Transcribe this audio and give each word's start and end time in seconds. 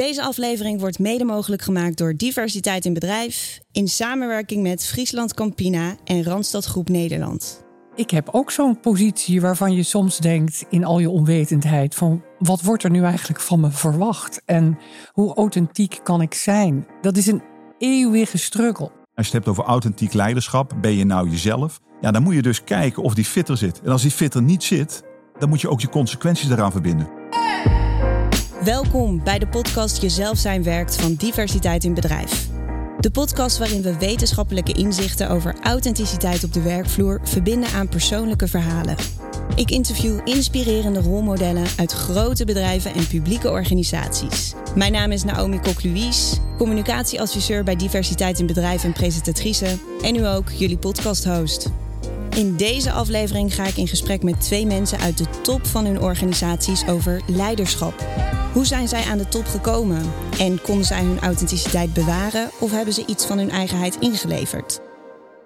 Deze 0.00 0.22
aflevering 0.22 0.80
wordt 0.80 0.98
mede 0.98 1.24
mogelijk 1.24 1.62
gemaakt 1.62 1.96
door 1.96 2.16
Diversiteit 2.16 2.84
in 2.84 2.92
Bedrijf 2.92 3.60
in 3.72 3.88
samenwerking 3.88 4.62
met 4.62 4.86
Friesland 4.86 5.34
Campina 5.34 5.96
en 6.04 6.24
Randstad 6.24 6.64
Groep 6.64 6.88
Nederland. 6.88 7.64
Ik 7.94 8.10
heb 8.10 8.28
ook 8.32 8.50
zo'n 8.50 8.80
positie 8.80 9.40
waarvan 9.40 9.72
je 9.72 9.82
soms 9.82 10.18
denkt 10.18 10.64
in 10.68 10.84
al 10.84 10.98
je 10.98 11.10
onwetendheid 11.10 11.94
van 11.94 12.22
wat 12.38 12.62
wordt 12.62 12.82
er 12.82 12.90
nu 12.90 13.02
eigenlijk 13.02 13.40
van 13.40 13.60
me 13.60 13.70
verwacht 13.70 14.42
en 14.44 14.78
hoe 15.12 15.34
authentiek 15.34 16.00
kan 16.02 16.20
ik 16.20 16.34
zijn? 16.34 16.86
Dat 17.00 17.16
is 17.16 17.26
een 17.26 17.42
eeuwige 17.78 18.38
struggle. 18.38 18.90
Als 19.14 19.26
je 19.26 19.36
het 19.36 19.44
hebt 19.44 19.48
over 19.48 19.64
authentiek 19.64 20.12
leiderschap, 20.12 20.74
ben 20.80 20.96
je 20.96 21.04
nou 21.04 21.30
jezelf? 21.30 21.80
Ja, 22.00 22.10
dan 22.10 22.22
moet 22.22 22.34
je 22.34 22.42
dus 22.42 22.64
kijken 22.64 23.02
of 23.02 23.14
die 23.14 23.24
fitter 23.24 23.56
zit. 23.56 23.80
En 23.84 23.90
als 23.90 24.02
die 24.02 24.10
fitter 24.10 24.42
niet 24.42 24.62
zit, 24.62 25.02
dan 25.38 25.48
moet 25.48 25.60
je 25.60 25.68
ook 25.68 25.80
je 25.80 25.88
consequenties 25.88 26.50
eraan 26.50 26.72
verbinden. 26.72 27.08
Welkom 28.64 29.24
bij 29.24 29.38
de 29.38 29.46
podcast 29.46 30.02
Jezelf 30.02 30.38
zijn 30.38 30.62
werkt 30.62 30.96
van 31.00 31.14
Diversiteit 31.14 31.84
in 31.84 31.94
Bedrijf. 31.94 32.48
De 32.98 33.10
podcast 33.10 33.58
waarin 33.58 33.82
we 33.82 33.98
wetenschappelijke 33.98 34.72
inzichten 34.72 35.30
over 35.30 35.54
authenticiteit 35.62 36.44
op 36.44 36.52
de 36.52 36.62
werkvloer 36.62 37.20
verbinden 37.22 37.70
aan 37.70 37.88
persoonlijke 37.88 38.48
verhalen. 38.48 38.96
Ik 39.54 39.70
interview 39.70 40.20
inspirerende 40.24 41.00
rolmodellen 41.00 41.66
uit 41.76 41.92
grote 41.92 42.44
bedrijven 42.44 42.94
en 42.94 43.06
publieke 43.06 43.50
organisaties. 43.50 44.54
Mijn 44.74 44.92
naam 44.92 45.12
is 45.12 45.24
Naomi 45.24 45.60
Kok-Louise, 45.60 46.36
communicatieadviseur 46.58 47.64
bij 47.64 47.76
Diversiteit 47.76 48.38
in 48.38 48.46
Bedrijf 48.46 48.84
en 48.84 48.92
presentatrice 48.92 49.78
en 50.02 50.12
nu 50.12 50.26
ook 50.26 50.50
jullie 50.50 50.78
podcasthost. 50.78 51.70
In 52.40 52.56
deze 52.56 52.92
aflevering 52.92 53.54
ga 53.54 53.66
ik 53.66 53.76
in 53.76 53.88
gesprek 53.88 54.22
met 54.22 54.40
twee 54.40 54.66
mensen 54.66 54.98
uit 54.98 55.18
de 55.18 55.40
top 55.42 55.66
van 55.66 55.84
hun 55.84 56.00
organisaties 56.00 56.86
over 56.86 57.22
leiderschap. 57.26 57.94
Hoe 58.52 58.66
zijn 58.66 58.88
zij 58.88 59.04
aan 59.04 59.18
de 59.18 59.28
top 59.28 59.44
gekomen? 59.44 60.12
En 60.38 60.60
konden 60.60 60.84
zij 60.84 61.02
hun 61.02 61.18
authenticiteit 61.18 61.92
bewaren 61.92 62.50
of 62.60 62.70
hebben 62.70 62.94
ze 62.94 63.06
iets 63.06 63.26
van 63.26 63.38
hun 63.38 63.50
eigenheid 63.50 63.96
ingeleverd? 63.98 64.80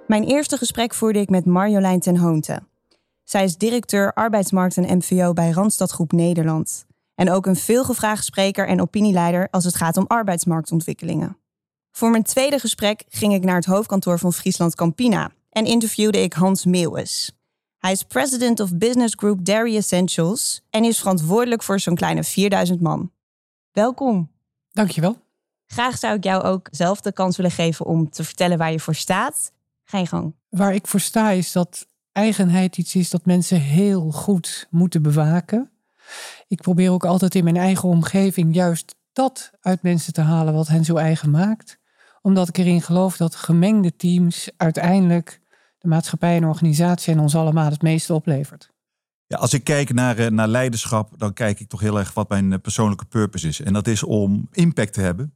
Mijn 0.07 0.25
eerste 0.25 0.57
gesprek 0.57 0.95
voerde 0.95 1.19
ik 1.19 1.31
met 1.31 1.45
Marjolein 1.45 2.01
ten 2.01 2.17
Hoonte. 2.17 2.63
Zij 3.25 3.45
is 3.45 3.57
directeur 3.57 4.13
arbeidsmarkt 4.13 4.77
en 4.77 4.97
MVO 4.97 5.33
bij 5.33 5.51
Randstad 5.51 5.91
Groep 5.91 6.13
Nederland. 6.13 6.87
En 7.15 7.31
ook 7.31 7.47
een 7.47 7.57
veelgevraagd 7.57 8.25
spreker 8.25 8.69
en 8.69 8.81
opinieleider 8.81 9.49
als 9.51 9.65
het 9.65 9.75
gaat 9.75 9.97
om 9.97 10.07
arbeidsmarktontwikkelingen. 10.07 11.37
Voor 11.91 12.11
mijn 12.11 12.23
tweede 12.23 12.59
gesprek 12.59 13.05
ging 13.09 13.35
ik 13.35 13.45
naar 13.45 13.57
het 13.57 13.65
hoofdkantoor 13.65 14.19
van 14.19 14.33
Friesland 14.33 14.75
Campina 14.75 15.31
en 15.55 15.65
interviewde 15.65 16.23
ik 16.23 16.33
Hans 16.33 16.65
Meeuwis. 16.65 17.33
Hij 17.79 17.93
is 17.93 18.03
president 18.03 18.61
of 18.61 18.77
business 18.77 19.15
group 19.19 19.45
Dairy 19.45 19.77
Essentials 19.77 20.63
en 20.71 20.85
is 20.85 20.99
verantwoordelijk 20.99 21.63
voor 21.63 21.81
zo'n 21.81 21.95
kleine 21.95 22.25
4000 22.25 22.81
man. 22.81 23.11
Welkom. 23.73 24.31
Dankjewel. 24.73 25.19
Graag 25.67 25.99
zou 25.99 26.17
ik 26.17 26.25
jou 26.25 26.43
ook 26.43 26.69
zelf 26.71 27.01
de 27.01 27.13
kans 27.13 27.37
willen 27.37 27.53
geven 27.53 27.87
om 27.87 28.11
te 28.11 28.25
vertellen 28.25 28.59
waar 28.59 28.73
je 28.73 28.81
voor 28.81 28.95
staat. 28.95 29.53
Ga 29.85 29.99
je 29.99 30.07
gang. 30.07 30.35
Waar 30.49 30.75
ik 30.75 30.87
voor 30.87 31.01
sta 31.01 31.31
is 31.31 31.53
dat 31.53 31.87
eigenheid 32.13 32.79
iets 32.79 32.95
is 32.95 33.11
dat 33.11 33.27
mensen 33.27 33.61
heel 33.61 34.11
goed 34.11 34.67
moeten 34.71 35.03
bewaken. 35.03 35.71
Ik 36.49 36.61
probeer 36.61 36.91
ook 36.91 37.05
altijd 37.05 37.35
in 37.35 37.45
mijn 37.45 37.57
eigen 37.57 37.89
omgeving 37.89 38.55
juist 38.55 38.95
dat 39.13 39.51
uit 39.61 39.83
mensen 39.83 40.13
te 40.13 40.21
halen 40.21 40.55
wat 40.55 40.69
hen 40.69 40.85
zo 40.85 40.97
eigen 40.97 41.31
maakt. 41.31 41.79
Omdat 42.23 42.49
ik 42.49 42.59
erin 42.59 42.83
geloof 42.83 43.17
dat 43.17 43.35
gemengde 43.35 43.97
teams 43.97 44.51
uiteindelijk 44.57 45.43
de 45.85 45.91
maatschappij 45.91 46.37
en 46.37 46.45
organisatie 46.45 47.13
en 47.13 47.21
ons 47.21 47.35
allemaal 47.35 47.71
het 47.71 47.83
meeste 47.83 48.15
oplevert. 48.15 48.71
Ja, 49.27 49.37
als 49.37 49.53
ik 49.53 49.65
kijk 49.65 49.93
naar, 49.93 50.19
eh, 50.19 50.31
naar 50.31 50.49
leiderschap, 50.49 51.11
dan 51.17 51.33
kijk 51.33 51.61
ik 51.61 51.69
toch 51.69 51.81
heel 51.81 51.99
erg 51.99 52.15
wat 52.15 52.29
mijn 52.29 52.53
eh, 52.53 52.59
persoonlijke 52.59 53.05
purpose 53.05 53.49
is. 53.49 53.61
En 53.61 53.73
dat 53.73 53.87
is 53.87 54.03
om 54.03 54.49
impact 54.53 54.93
te 54.93 55.01
hebben, 55.01 55.35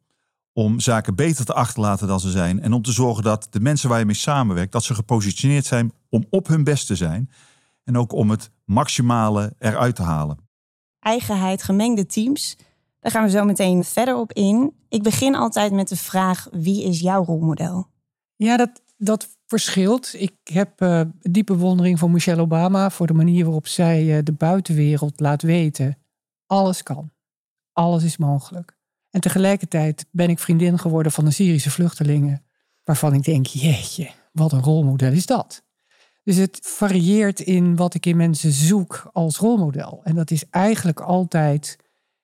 om 0.53 0.81
zaken 0.81 1.15
beter 1.15 1.45
te 1.45 1.53
achterlaten 1.53 2.07
dan 2.07 2.21
ze 2.21 2.31
zijn. 2.31 2.63
En 2.63 2.73
om 2.73 2.83
te 2.83 2.93
zorgen 2.93 3.25
dat 3.25 3.47
de 3.51 3.61
mensen 3.61 3.89
waar 3.89 3.99
je 3.99 4.05
mee 4.05 4.15
samenwerkt, 4.15 4.73
dat 4.73 4.85
ze 4.85 4.95
gepositioneerd 4.95 5.67
zijn 5.67 5.93
om 6.09 6.25
op 6.31 6.47
hun 6.47 6.65
best 6.65 6.87
te 6.87 6.97
zijn. 6.97 7.31
En 7.85 7.98
ook 7.98 8.13
om 8.13 8.31
het 8.31 8.51
maximale 8.64 9.55
eruit 9.58 9.97
te 9.97 10.03
halen. 10.03 10.39
Eigenheid, 11.01 11.63
gemengde 11.63 12.07
teams. 12.07 12.57
Daar 13.01 13.13
gaan 13.13 13.25
we 13.25 13.31
zo 13.31 13.45
meteen 13.45 13.85
verder 13.85 14.17
op 14.17 14.33
in. 14.33 14.75
Ik 14.89 15.03
begin 15.03 15.35
altijd 15.35 15.73
met 15.73 15.89
de 15.89 15.97
vraag: 15.97 16.48
wie 16.53 16.85
is 16.85 17.01
jouw 17.01 17.25
rolmodel? 17.25 17.87
Ja, 18.37 18.57
dat, 18.57 18.83
dat 18.97 19.38
verschilt. 19.48 20.14
Ik 20.14 20.35
heb 20.42 20.81
uh, 20.81 21.01
diepe 21.20 21.53
bewondering 21.53 21.98
voor 21.98 22.11
Michelle 22.11 22.42
Obama 22.42 22.91
voor 22.91 23.07
de 23.07 23.13
manier 23.14 23.45
waarop 23.45 23.67
zij 23.67 24.05
uh, 24.05 24.19
de 24.23 24.33
buitenwereld 24.33 25.20
laat 25.20 25.42
weten. 25.42 25.98
Alles 26.47 26.83
kan. 26.83 27.11
Alles 27.73 28.03
is 28.03 28.17
mogelijk. 28.17 28.77
En 29.11 29.20
tegelijkertijd 29.20 30.07
ben 30.11 30.31
ik 30.31 30.39
vriendin 30.39 30.79
geworden 30.79 31.13
van 31.13 31.25
de 31.25 31.31
Syrische 31.31 31.70
vluchtelingen. 31.70 32.45
Waarvan 32.85 33.14
ik 33.14 33.23
denk, 33.23 33.47
jeetje, 33.47 34.11
wat 34.33 34.53
een 34.53 34.63
rolmodel 34.63 35.13
is 35.13 35.27
dat. 35.27 35.64
Dus 36.25 36.37
het 36.37 36.58
varieert 36.63 37.41
in 37.41 37.77
wat 37.77 37.95
ik 37.95 38.07
in 38.07 38.17
mensen 38.17 38.53
zoek 38.53 39.11
als 39.13 39.39
rolmodel. 39.39 40.01
En 40.05 40.14
dat 40.14 40.31
is 40.31 40.45
eigenlijk 40.51 41.01
altijd, 41.01 41.77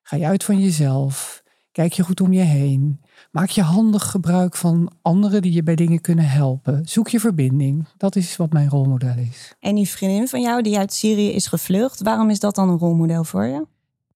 ga 0.03 0.17
je 0.17 0.27
uit 0.27 0.45
van 0.45 0.61
jezelf, 0.61 1.43
kijk 1.75 1.93
je 1.93 2.03
goed 2.03 2.21
om 2.21 2.33
je 2.33 2.43
heen, 2.43 3.01
Maak 3.35 3.49
je 3.49 3.62
handig 3.62 4.11
gebruik 4.11 4.57
van 4.57 4.93
anderen 5.03 5.43
die 5.43 5.53
je 5.53 5.62
bij 5.62 5.75
dingen 5.75 6.01
kunnen 6.01 6.29
helpen. 6.29 6.81
Zoek 6.85 7.09
je 7.09 7.21
verbinding. 7.21 7.89
Dat 7.97 8.17
is 8.17 8.37
wat 8.37 8.53
mijn 8.53 8.69
rolmodel 8.69 9.17
is. 9.17 9.55
En 9.61 9.75
die 9.75 9.89
vriendin 9.89 10.29
van 10.29 10.41
jou 10.41 10.63
die 10.63 10.79
uit 10.79 10.93
Syrië 10.93 11.33
is 11.33 11.47
gevlucht, 11.47 12.03
waarom 12.03 12.31
is 12.31 12.41
dat 12.41 12.55
dan 12.55 12.69
een 12.69 12.79
rolmodel 12.79 13.25
voor 13.25 13.45
je? 13.45 13.67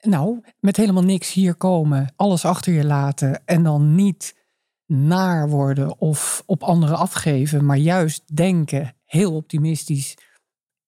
Nou, 0.01 0.41
met 0.61 0.77
helemaal 0.77 1.03
niks 1.03 1.33
hier 1.33 1.55
komen, 1.55 2.13
alles 2.17 2.45
achter 2.45 2.73
je 2.73 2.85
laten 2.85 3.47
en 3.47 3.63
dan 3.63 3.95
niet 3.95 4.37
naar 4.87 5.49
worden 5.49 6.01
of 6.01 6.43
op 6.47 6.63
anderen 6.63 6.97
afgeven, 6.99 7.65
maar 7.65 7.77
juist 7.77 8.37
denken, 8.37 8.95
heel 9.05 9.35
optimistisch. 9.35 10.17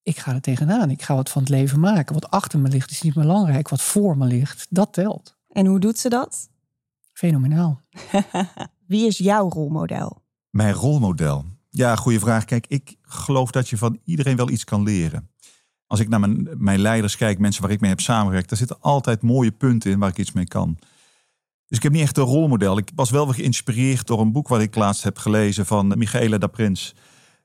Ik 0.03 0.19
ga 0.19 0.35
er 0.35 0.41
tegenaan. 0.41 0.91
Ik 0.91 1.03
ga 1.03 1.15
wat 1.15 1.31
van 1.31 1.43
het 1.43 1.51
leven 1.51 1.81
maken. 1.81 2.15
Wat 2.15 2.31
achter 2.31 2.59
me 2.59 2.69
ligt 2.69 2.91
is 2.91 3.03
niet 3.03 3.15
belangrijk. 3.15 3.69
Wat 3.69 3.83
voor 3.83 4.17
me 4.17 4.27
ligt, 4.27 4.67
dat 4.71 4.93
telt. 4.93 5.37
En 5.49 5.67
hoe 5.67 5.81
doet 5.81 5.99
ze 5.99 6.09
dat? 6.09 6.49
Fenomenaal. 7.21 7.81
Wie 8.87 9.07
is 9.07 9.19
jouw 9.19 9.49
rolmodel? 9.49 10.23
Mijn 10.51 10.73
rolmodel? 10.73 11.45
Ja, 11.71 11.97
goede 11.97 12.19
vraag. 12.19 12.45
Kijk, 12.45 12.67
ik 12.67 12.97
geloof 13.03 13.51
dat 13.51 13.69
je 13.69 13.77
van 13.77 13.99
iedereen 14.05 14.37
wel 14.37 14.51
iets 14.51 14.65
kan 14.65 14.83
leren. 14.83 15.31
Als 15.87 16.01
ik 16.01 16.09
naar 16.09 16.21
mijn, 16.21 16.49
mijn 16.57 16.81
leiders 16.81 17.17
kijk, 17.17 17.39
mensen 17.39 17.63
waar 17.63 17.71
ik 17.71 17.81
mee 17.81 17.91
heb 17.91 18.01
samengewerkt, 18.01 18.49
daar 18.49 18.59
zitten 18.59 18.81
altijd 18.81 19.23
mooie 19.23 19.51
punten 19.51 19.91
in 19.91 19.99
waar 19.99 20.09
ik 20.09 20.19
iets 20.19 20.33
mee 20.33 20.47
kan. 20.47 20.79
Dus 21.67 21.77
ik 21.77 21.83
heb 21.83 21.93
niet 21.93 22.03
echt 22.03 22.17
een 22.17 22.25
rolmodel. 22.25 22.79
Ik 22.79 22.91
was 22.95 23.11
wel 23.11 23.25
weer 23.25 23.35
geïnspireerd 23.35 24.07
door 24.07 24.21
een 24.21 24.33
boek 24.33 24.49
wat 24.49 24.61
ik 24.61 24.75
laatst 24.75 25.03
heb 25.03 25.19
gelezen 25.19 25.67
van 25.67 25.95
Michaela 25.99 26.39
da 26.39 26.47
Prins. 26.47 26.95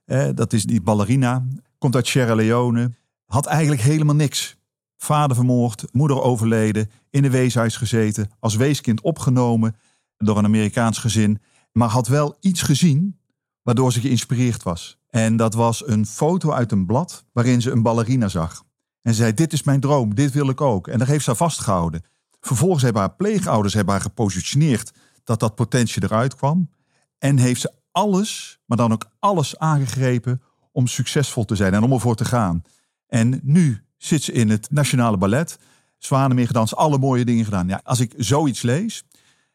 Eh, 0.05 0.29
dat 0.33 0.53
is 0.53 0.63
die 0.63 0.81
ballerina, 0.81 1.45
komt 1.77 1.95
uit 1.95 2.07
Sierra 2.07 2.35
Leone. 2.35 2.91
Had 3.25 3.45
eigenlijk 3.45 3.81
helemaal 3.81 4.15
niks. 4.15 4.57
Vader 4.97 5.35
vermoord, 5.35 5.85
moeder 5.91 6.21
overleden, 6.21 6.91
in 7.09 7.23
een 7.23 7.31
weeshuis 7.31 7.77
gezeten, 7.77 8.31
als 8.39 8.55
weeskind 8.55 9.01
opgenomen 9.01 9.75
door 10.17 10.37
een 10.37 10.45
Amerikaans 10.45 10.97
gezin, 10.97 11.39
maar 11.71 11.89
had 11.89 12.07
wel 12.07 12.37
iets 12.39 12.61
gezien 12.61 13.19
waardoor 13.61 13.91
ze 13.91 13.99
geïnspireerd 13.99 14.63
was. 14.63 14.99
En 15.09 15.35
dat 15.35 15.53
was 15.53 15.87
een 15.87 16.05
foto 16.05 16.51
uit 16.51 16.71
een 16.71 16.85
blad 16.85 17.25
waarin 17.33 17.61
ze 17.61 17.71
een 17.71 17.81
ballerina 17.81 18.27
zag. 18.27 18.63
En 19.01 19.13
ze 19.13 19.21
zei, 19.21 19.33
dit 19.33 19.53
is 19.53 19.63
mijn 19.63 19.79
droom, 19.79 20.15
dit 20.15 20.31
wil 20.31 20.49
ik 20.49 20.61
ook. 20.61 20.87
En 20.87 20.97
daar 20.97 21.07
heeft 21.07 21.23
ze 21.23 21.35
vastgehouden. 21.35 22.03
Vervolgens 22.39 22.83
hebben 22.83 23.01
haar 23.01 23.15
pleegouders 23.15 23.73
hebben 23.73 23.93
haar 23.93 24.03
gepositioneerd 24.03 24.93
dat 25.23 25.39
dat 25.39 25.55
potentie 25.55 26.03
eruit 26.03 26.35
kwam. 26.35 26.69
En 27.17 27.37
heeft 27.37 27.61
ze 27.61 27.73
alles, 27.91 28.59
maar 28.65 28.77
dan 28.77 28.91
ook 28.91 29.09
alles 29.19 29.57
aangegrepen 29.57 30.41
om 30.71 30.87
succesvol 30.87 31.45
te 31.45 31.55
zijn 31.55 31.73
en 31.73 31.83
om 31.83 31.91
ervoor 31.91 32.15
te 32.15 32.25
gaan. 32.25 32.61
En 33.07 33.39
nu 33.43 33.84
zit 34.05 34.23
ze 34.23 34.31
in 34.31 34.49
het 34.49 34.71
Nationale 34.71 35.17
Ballet. 35.17 35.59
Zwanen 35.97 36.35
meer 36.35 36.47
gedanst, 36.47 36.75
alle 36.75 36.97
mooie 36.97 37.25
dingen 37.25 37.45
gedaan. 37.45 37.67
Ja, 37.67 37.81
als 37.83 37.99
ik 37.99 38.13
zoiets 38.17 38.61
lees, 38.61 39.03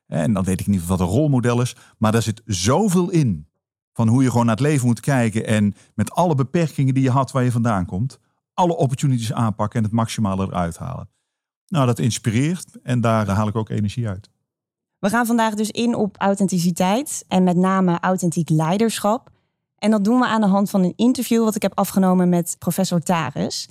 en 0.07 0.33
dan 0.33 0.45
weet 0.45 0.61
ik 0.61 0.67
niet 0.67 0.87
wat 0.87 1.01
een 1.01 1.07
rolmodel 1.07 1.61
is, 1.61 1.77
maar 1.99 2.13
daar 2.13 2.23
zit 2.23 2.43
zoveel 2.45 3.11
in. 3.11 3.49
Van 3.93 4.09
hoe 4.09 4.23
je 4.23 4.31
gewoon 4.31 4.47
naar 4.47 4.57
het 4.57 4.65
leven 4.65 4.87
moet 4.87 5.01
kijken 5.01 5.47
en 5.47 5.75
met 5.95 6.11
alle 6.11 6.35
beperkingen 6.35 6.95
die 6.95 7.03
je 7.03 7.11
had 7.11 7.31
waar 7.31 7.45
je 7.45 7.53
vandaan 7.53 7.87
komt, 7.87 8.19
alle 8.55 8.77
opportunities 8.77 9.33
aanpakken 9.33 9.79
en 9.79 9.85
het 9.85 9.95
maximale 9.95 10.47
eruit 10.47 10.79
halen. 10.79 11.09
Nou, 11.67 11.87
dat 11.87 11.99
inspireert 11.99 12.81
en 12.83 13.01
daar 13.01 13.29
haal 13.29 13.49
ik 13.49 13.57
ook 13.57 13.69
energie 13.69 14.09
uit. 14.09 14.31
We 14.99 15.09
gaan 15.09 15.27
vandaag 15.27 15.55
dus 15.55 15.71
in 15.71 15.95
op 15.95 16.17
authenticiteit 16.19 17.25
en 17.29 17.45
met 17.45 17.57
name 17.57 18.01
authentiek 18.01 18.49
leiderschap. 18.49 19.31
En 19.79 19.91
dat 19.91 20.05
doen 20.05 20.19
we 20.19 20.27
aan 20.27 20.41
de 20.41 20.47
hand 20.47 20.71
van 20.71 20.83
een 20.83 20.93
interview 20.97 21.45
wat 21.45 21.55
ik 21.55 21.63
heb 21.63 21.79
afgenomen 21.79 22.29
met 22.29 22.57
professor 22.59 23.01
Taris. 23.01 23.69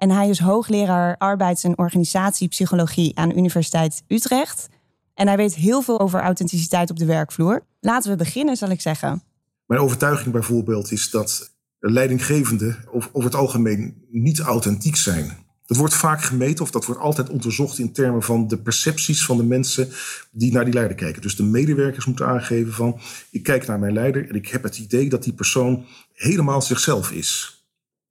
En 0.00 0.10
hij 0.10 0.28
is 0.28 0.38
hoogleraar 0.38 1.16
arbeids- 1.18 1.64
en 1.64 1.78
organisatiepsychologie 1.78 3.18
aan 3.18 3.28
de 3.28 3.34
Universiteit 3.34 4.02
Utrecht. 4.06 4.68
En 5.14 5.26
hij 5.26 5.36
weet 5.36 5.54
heel 5.54 5.82
veel 5.82 6.00
over 6.00 6.20
authenticiteit 6.20 6.90
op 6.90 6.98
de 6.98 7.04
werkvloer. 7.04 7.64
Laten 7.80 8.10
we 8.10 8.16
beginnen, 8.16 8.56
zal 8.56 8.70
ik 8.70 8.80
zeggen. 8.80 9.22
Mijn 9.66 9.80
overtuiging 9.80 10.32
bijvoorbeeld 10.32 10.92
is 10.92 11.10
dat 11.10 11.52
leidinggevenden 11.78 12.84
over 12.92 13.24
het 13.24 13.34
algemeen 13.34 14.04
niet 14.10 14.40
authentiek 14.40 14.96
zijn. 14.96 15.36
Dat 15.66 15.76
wordt 15.76 15.94
vaak 15.94 16.22
gemeten 16.22 16.64
of 16.64 16.70
dat 16.70 16.84
wordt 16.84 17.00
altijd 17.00 17.28
onderzocht 17.28 17.78
in 17.78 17.92
termen 17.92 18.22
van 18.22 18.48
de 18.48 18.58
percepties 18.58 19.24
van 19.24 19.36
de 19.36 19.44
mensen 19.44 19.88
die 20.30 20.52
naar 20.52 20.64
die 20.64 20.74
leider 20.74 20.96
kijken. 20.96 21.22
Dus 21.22 21.36
de 21.36 21.42
medewerkers 21.42 22.06
moeten 22.06 22.26
aangeven 22.26 22.72
van 22.72 23.00
ik 23.30 23.42
kijk 23.42 23.66
naar 23.66 23.78
mijn 23.78 23.92
leider 23.92 24.28
en 24.28 24.34
ik 24.34 24.48
heb 24.48 24.62
het 24.62 24.78
idee 24.78 25.08
dat 25.08 25.22
die 25.22 25.32
persoon 25.32 25.86
helemaal 26.12 26.62
zichzelf 26.62 27.10
is. 27.10 27.59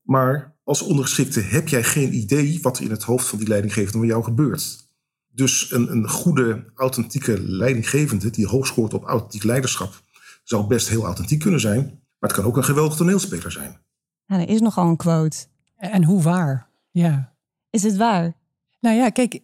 Maar 0.10 0.56
als 0.64 0.82
ondergeschikte 0.82 1.40
heb 1.40 1.68
jij 1.68 1.84
geen 1.84 2.14
idee 2.14 2.60
wat 2.62 2.78
er 2.78 2.84
in 2.84 2.92
het 2.92 3.04
hoofd 3.04 3.28
van 3.28 3.40
die 3.40 3.48
leidinggevende 3.48 3.98
met 3.98 4.10
jou 4.10 4.24
gebeurt. 4.24 4.90
Dus 5.28 5.72
een, 5.72 5.92
een 5.92 6.10
goede, 6.10 6.72
authentieke 6.76 7.42
leidinggevende 7.42 8.30
die 8.30 8.48
hoog 8.48 8.68
scoort 8.68 8.94
op 8.94 9.04
authentiek 9.04 9.44
leiderschap 9.44 10.02
zou 10.44 10.68
best 10.68 10.90
heel 10.90 11.06
authentiek 11.06 11.40
kunnen 11.40 11.60
zijn, 11.60 11.84
maar 11.86 12.30
het 12.30 12.32
kan 12.32 12.44
ook 12.44 12.58
een 12.58 12.64
geweldig 12.64 12.96
toneelspeler 12.96 13.52
zijn. 13.52 13.82
Ja, 14.26 14.40
er 14.40 14.50
is 14.50 14.60
nogal 14.60 14.88
een 14.88 14.98
quote. 14.98 15.38
En 15.76 16.04
hoe 16.04 16.22
waar? 16.22 16.70
Ja. 16.92 17.36
Is 17.70 17.84
het 17.84 17.98
waar? 17.98 18.34
Nou 18.80 18.96
ja, 18.96 19.10
kijk, 19.10 19.40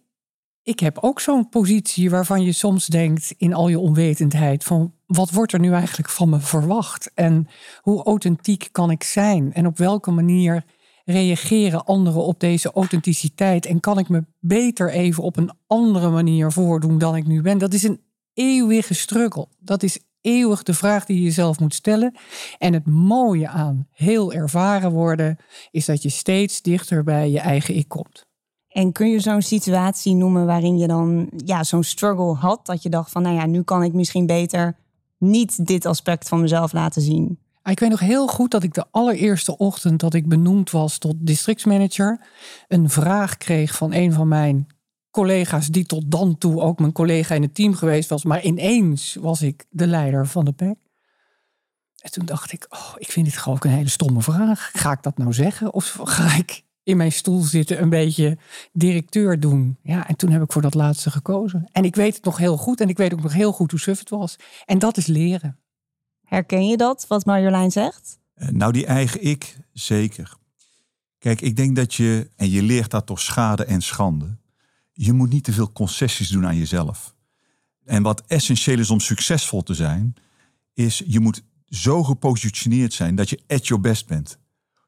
ik 0.62 0.80
heb 0.80 0.98
ook 1.00 1.20
zo'n 1.20 1.48
positie 1.48 2.10
waarvan 2.10 2.42
je 2.42 2.52
soms 2.52 2.86
denkt 2.86 3.34
in 3.36 3.54
al 3.54 3.68
je 3.68 3.78
onwetendheid 3.78 4.64
van 4.64 4.94
wat 5.06 5.30
wordt 5.30 5.52
er 5.52 5.60
nu 5.60 5.72
eigenlijk 5.72 6.08
van 6.08 6.28
me 6.28 6.40
verwacht 6.40 7.10
en 7.14 7.48
hoe 7.80 8.04
authentiek 8.04 8.68
kan 8.72 8.90
ik 8.90 9.02
zijn 9.02 9.52
en 9.52 9.66
op 9.66 9.78
welke 9.78 10.10
manier 10.10 10.64
reageren 11.04 11.84
anderen 11.84 12.22
op 12.22 12.40
deze 12.40 12.72
authenticiteit 12.72 13.66
en 13.66 13.80
kan 13.80 13.98
ik 13.98 14.08
me 14.08 14.24
beter 14.40 14.90
even 14.90 15.22
op 15.22 15.36
een 15.36 15.50
andere 15.66 16.10
manier 16.10 16.52
voordoen 16.52 16.98
dan 16.98 17.16
ik 17.16 17.26
nu 17.26 17.42
ben. 17.42 17.58
Dat 17.58 17.72
is 17.72 17.82
een 17.82 18.00
eeuwige 18.34 18.94
struggle. 18.94 19.46
Dat 19.58 19.82
is 19.82 19.98
eeuwig 20.20 20.62
de 20.62 20.74
vraag 20.74 21.04
die 21.04 21.16
je 21.16 21.22
jezelf 21.22 21.60
moet 21.60 21.74
stellen. 21.74 22.14
En 22.58 22.72
het 22.72 22.86
mooie 22.86 23.48
aan 23.48 23.86
heel 23.90 24.32
ervaren 24.32 24.90
worden 24.90 25.36
is 25.70 25.84
dat 25.84 26.02
je 26.02 26.08
steeds 26.08 26.62
dichter 26.62 27.04
bij 27.04 27.30
je 27.30 27.40
eigen 27.40 27.76
ik 27.76 27.88
komt. 27.88 28.24
En 28.68 28.92
kun 28.92 29.10
je 29.10 29.20
zo'n 29.20 29.42
situatie 29.42 30.14
noemen 30.14 30.46
waarin 30.46 30.78
je 30.78 30.86
dan 30.86 31.30
ja, 31.36 31.64
zo'n 31.64 31.82
struggle 31.82 32.34
had? 32.34 32.66
Dat 32.66 32.82
je 32.82 32.88
dacht 32.88 33.10
van, 33.10 33.22
nou 33.22 33.34
ja, 33.34 33.46
nu 33.46 33.62
kan 33.62 33.82
ik 33.82 33.92
misschien 33.92 34.26
beter 34.26 34.76
niet 35.18 35.66
dit 35.66 35.86
aspect 35.86 36.28
van 36.28 36.40
mezelf 36.40 36.72
laten 36.72 37.02
zien. 37.02 37.38
Ah, 37.62 37.72
ik 37.72 37.80
weet 37.80 37.90
nog 37.90 38.00
heel 38.00 38.26
goed 38.26 38.50
dat 38.50 38.62
ik 38.62 38.74
de 38.74 38.84
allereerste 38.90 39.56
ochtend 39.56 40.00
dat 40.00 40.14
ik 40.14 40.28
benoemd 40.28 40.70
was 40.70 40.98
tot 40.98 41.14
districtsmanager, 41.18 42.26
een 42.68 42.90
vraag 42.90 43.36
kreeg 43.36 43.76
van 43.76 43.92
een 43.92 44.12
van 44.12 44.28
mijn 44.28 44.66
collega's, 45.10 45.66
die 45.66 45.86
tot 45.86 46.10
dan 46.10 46.38
toe 46.38 46.60
ook 46.60 46.78
mijn 46.78 46.92
collega 46.92 47.34
in 47.34 47.42
het 47.42 47.54
team 47.54 47.74
geweest 47.74 48.08
was. 48.08 48.24
Maar 48.24 48.42
ineens 48.42 49.16
was 49.20 49.42
ik 49.42 49.64
de 49.70 49.86
leider 49.86 50.26
van 50.26 50.44
de 50.44 50.52
PEC. 50.52 50.76
En 51.96 52.10
toen 52.10 52.24
dacht 52.24 52.52
ik, 52.52 52.66
oh, 52.68 52.92
ik 52.96 53.10
vind 53.10 53.26
dit 53.26 53.36
gewoon 53.36 53.58
een 53.60 53.70
hele 53.70 53.88
stomme 53.88 54.22
vraag. 54.22 54.70
Ga 54.72 54.92
ik 54.92 55.02
dat 55.02 55.18
nou 55.18 55.32
zeggen? 55.32 55.72
Of 55.72 55.98
ga 56.02 56.36
ik 56.36 56.62
in 56.86 56.96
mijn 56.96 57.12
stoel 57.12 57.42
zitten, 57.42 57.82
een 57.82 57.88
beetje 57.88 58.38
directeur 58.72 59.40
doen. 59.40 59.76
Ja, 59.82 60.08
en 60.08 60.16
toen 60.16 60.30
heb 60.30 60.42
ik 60.42 60.52
voor 60.52 60.62
dat 60.62 60.74
laatste 60.74 61.10
gekozen. 61.10 61.68
En 61.72 61.84
ik 61.84 61.94
weet 61.94 62.14
het 62.14 62.24
nog 62.24 62.38
heel 62.38 62.56
goed 62.56 62.80
en 62.80 62.88
ik 62.88 62.96
weet 62.96 63.12
ook 63.12 63.22
nog 63.22 63.32
heel 63.32 63.52
goed 63.52 63.70
hoe 63.70 63.80
suf 63.80 63.98
het 63.98 64.08
was. 64.08 64.36
En 64.64 64.78
dat 64.78 64.96
is 64.96 65.06
leren. 65.06 65.58
Herken 66.24 66.66
je 66.66 66.76
dat, 66.76 67.06
wat 67.08 67.24
Marjolein 67.24 67.70
zegt? 67.70 68.18
Eh, 68.34 68.48
nou, 68.48 68.72
die 68.72 68.86
eigen 68.86 69.24
ik, 69.24 69.56
zeker. 69.72 70.36
Kijk, 71.18 71.40
ik 71.40 71.56
denk 71.56 71.76
dat 71.76 71.94
je, 71.94 72.30
en 72.36 72.50
je 72.50 72.62
leert 72.62 72.90
dat 72.90 73.06
door 73.06 73.18
schade 73.18 73.64
en 73.64 73.80
schande, 73.80 74.36
je 74.92 75.12
moet 75.12 75.30
niet 75.30 75.44
te 75.44 75.52
veel 75.52 75.72
concessies 75.72 76.28
doen 76.28 76.46
aan 76.46 76.56
jezelf. 76.56 77.14
En 77.84 78.02
wat 78.02 78.22
essentieel 78.26 78.78
is 78.78 78.90
om 78.90 79.00
succesvol 79.00 79.62
te 79.62 79.74
zijn, 79.74 80.14
is 80.74 81.02
je 81.06 81.20
moet 81.20 81.42
zo 81.68 82.02
gepositioneerd 82.02 82.92
zijn 82.92 83.14
dat 83.14 83.30
je 83.30 83.40
at 83.46 83.66
your 83.66 83.82
best 83.82 84.06
bent. 84.06 84.38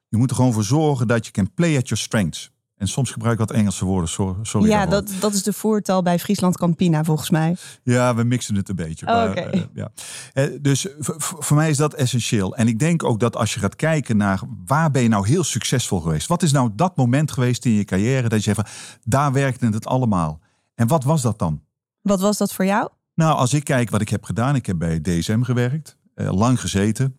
Je 0.08 0.16
moet 0.16 0.31
er 0.31 0.37
gewoon 0.37 0.52
voor 0.52 0.64
zorgen 0.64 1.08
dat 1.08 1.26
je 1.26 1.32
can 1.32 1.55
play 1.55 1.76
at 1.76 1.88
your 1.88 2.02
strengths. 2.02 2.50
En 2.78 2.88
soms 2.88 3.10
gebruik 3.10 3.32
ik 3.32 3.38
wat 3.38 3.56
Engelse 3.56 3.84
woorden, 3.84 4.08
sorry. 4.43 4.69
Ja, 4.69 4.87
dat, 4.87 5.12
dat 5.20 5.32
is 5.32 5.43
de 5.43 5.52
voertaal 5.52 6.02
bij 6.02 6.19
Friesland 6.19 6.58
Campina 6.58 7.05
volgens 7.05 7.31
mij. 7.31 7.56
Ja, 7.82 8.14
we 8.14 8.25
mixen 8.25 8.55
het 8.55 8.69
een 8.69 8.76
beetje. 8.76 9.06
Oh, 9.06 9.12
maar, 9.12 9.55
uh, 9.55 9.62
ja. 9.75 9.90
Eh, 10.32 10.44
dus 10.60 10.87
voor 11.19 11.56
mij 11.56 11.70
is 11.70 11.76
dat 11.76 11.94
essentieel. 11.94 12.56
En 12.56 12.69
ik 12.69 12.78
denk 12.78 13.05
ook 13.05 13.20
dat 13.20 13.37
als 13.37 13.55
je 13.55 13.60
gaat 13.60 13.76
kijken 13.76 14.16
naar 14.16 14.40
waar 14.66 14.90
ben 14.90 15.02
je 15.02 15.08
nou 15.08 15.28
heel 15.28 15.44
succesvol 15.44 16.00
geweest? 16.00 16.26
Wat 16.26 16.43
is 16.43 16.52
nou 16.52 16.70
dat 16.75 16.96
moment 16.96 17.32
geweest 17.32 17.64
in 17.64 17.72
je 17.72 17.84
carrière 17.84 18.28
dat 18.28 18.44
je 18.44 18.55
zegt 18.55 18.56
van 18.56 19.00
daar 19.05 19.32
werkte 19.32 19.66
het 19.66 19.87
allemaal? 19.87 20.40
En 20.75 20.87
wat 20.87 21.05
was 21.05 21.22
dat 21.22 21.38
dan? 21.38 21.62
Wat 22.02 22.20
was 22.20 22.37
dat 22.37 22.52
voor 22.52 22.64
jou? 22.64 22.88
Nou, 23.14 23.37
als 23.37 23.52
ik 23.52 23.64
kijk 23.64 23.90
wat 23.90 24.00
ik 24.00 24.08
heb 24.08 24.25
gedaan, 24.25 24.55
ik 24.55 24.66
heb 24.66 24.78
bij 24.78 25.00
DSM 25.00 25.43
gewerkt, 25.43 25.96
uh, 26.14 26.32
lang 26.32 26.60
gezeten 26.60 27.18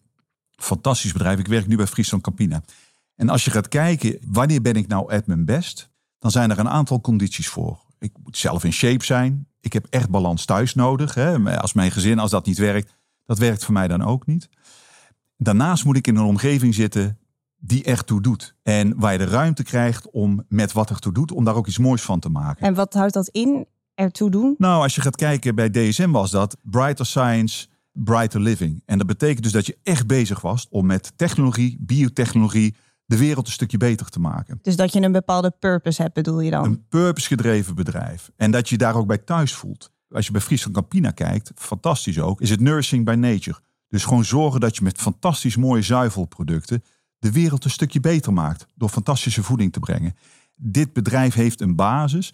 fantastisch 0.60 1.12
bedrijf. 1.12 1.40
Ik 1.40 1.48
werk 1.48 1.68
nu 1.68 1.76
bij 1.76 1.88
Friesland 1.88 2.24
Campina. 2.24 2.64
En 3.16 3.30
als 3.30 3.46
je 3.46 3.52
gaat 3.52 3.68
kijken, 3.68 4.18
wanneer 4.28 4.62
ben 4.62 4.76
ik 4.76 4.88
nou 4.88 5.14
at 5.14 5.28
mijn 5.28 5.46
best? 5.46 5.90
Dan 6.20 6.32
zijn 6.32 6.52
er 6.52 6.60
een 6.60 6.70
aantal 6.70 7.02
condities 7.02 7.48
voor. 7.48 7.80
Ik 8.00 8.12
moet 8.24 8.38
zelf 8.38 8.64
in 8.64 8.74
shape 8.74 9.06
zijn. 9.06 9.48
Ik 9.62 9.74
heb 9.74 9.88
echt 9.90 10.10
balans 10.10 10.46
thuis 10.46 10.76
nodig. 10.76 11.14
Hè. 11.14 11.60
Als 11.62 11.74
mijn 11.74 11.92
gezin, 11.92 12.20
als 12.20 12.32
dat 12.32 12.46
niet 12.46 12.58
werkt, 12.58 12.96
dat 13.26 13.38
werkt 13.38 13.66
voor 13.66 13.74
mij 13.74 13.88
dan 13.88 14.04
ook 14.04 14.26
niet. 14.26 14.50
Daarnaast 15.38 15.86
moet 15.86 15.98
ik 15.98 16.08
in 16.08 16.16
een 16.16 16.24
omgeving 16.24 16.74
zitten 16.76 17.18
die 17.58 17.84
echt 17.84 18.08
toe 18.08 18.22
doet. 18.22 18.56
En 18.64 19.00
waar 19.00 19.12
je 19.12 19.18
de 19.18 19.26
ruimte 19.26 19.64
krijgt 19.64 20.10
om 20.10 20.46
met 20.48 20.72
wat 20.72 20.90
er 20.90 21.00
toe 21.00 21.14
doet, 21.14 21.32
om 21.32 21.44
daar 21.44 21.56
ook 21.56 21.68
iets 21.68 21.78
moois 21.78 22.02
van 22.02 22.20
te 22.20 22.30
maken. 22.30 22.66
En 22.66 22.74
wat 22.74 22.94
houdt 22.94 23.14
dat 23.14 23.28
in, 23.28 23.68
ertoe 23.94 24.30
doen? 24.30 24.56
Nou, 24.58 24.82
als 24.82 24.96
je 24.96 25.02
gaat 25.02 25.16
kijken 25.16 25.56
bij 25.56 25.70
DSM 25.70 26.12
was 26.12 26.32
dat 26.32 26.58
Brighter 26.62 27.06
Science, 27.06 27.68
brighter 27.92 28.42
living. 28.42 28.82
En 28.86 28.98
dat 28.98 29.08
betekent 29.08 29.44
dus 29.44 29.52
dat 29.52 29.66
je 29.66 29.78
echt 29.84 30.08
bezig 30.08 30.42
was 30.42 30.68
om 30.70 30.86
met 30.86 31.14
technologie, 31.16 31.78
biotechnologie, 31.80 32.76
de 33.06 33.18
wereld 33.18 33.46
een 33.46 33.54
stukje 33.54 33.78
beter 33.78 34.10
te 34.10 34.20
maken. 34.20 34.60
Dus 34.62 34.76
dat 34.76 34.94
je 34.94 35.02
een 35.02 35.12
bepaalde 35.12 35.52
purpose 35.60 36.02
hebt, 36.02 36.14
bedoel 36.14 36.40
je 36.40 36.52
dan? 36.52 36.66
Een 36.66 36.88
purpose 36.88 37.28
gedreven 37.28 37.76
bedrijf. 37.76 38.32
En 38.36 38.52
dat 38.52 38.70
je 38.70 38.78
daar 38.78 38.96
ook 38.96 39.08
bij 39.08 39.18
thuis 39.18 39.54
voelt. 39.54 39.92
Als 40.10 40.26
je 40.26 40.32
bij 40.32 40.42
Friesland 40.42 40.76
Campina 40.76 41.12
kijkt, 41.12 41.52
fantastisch 41.56 42.20
ook, 42.20 42.42
is 42.42 42.50
het 42.50 42.60
nursing 42.60 43.06
by 43.06 43.14
nature. 43.14 43.60
Dus 43.88 44.04
gewoon 44.04 44.26
zorgen 44.26 44.60
dat 44.60 44.76
je 44.76 44.84
met 44.84 44.98
fantastisch 44.98 45.56
mooie 45.56 45.82
zuivelproducten 45.82 46.84
de 47.20 47.32
wereld 47.32 47.64
een 47.64 47.70
stukje 47.70 48.00
beter 48.00 48.34
maakt. 48.34 48.66
Door 48.76 48.90
fantastische 48.90 49.44
voeding 49.44 49.74
te 49.74 49.80
brengen. 49.80 50.16
Dit 50.56 50.94
bedrijf 50.94 51.34
heeft 51.34 51.62
een 51.62 51.76
basis. 51.76 52.34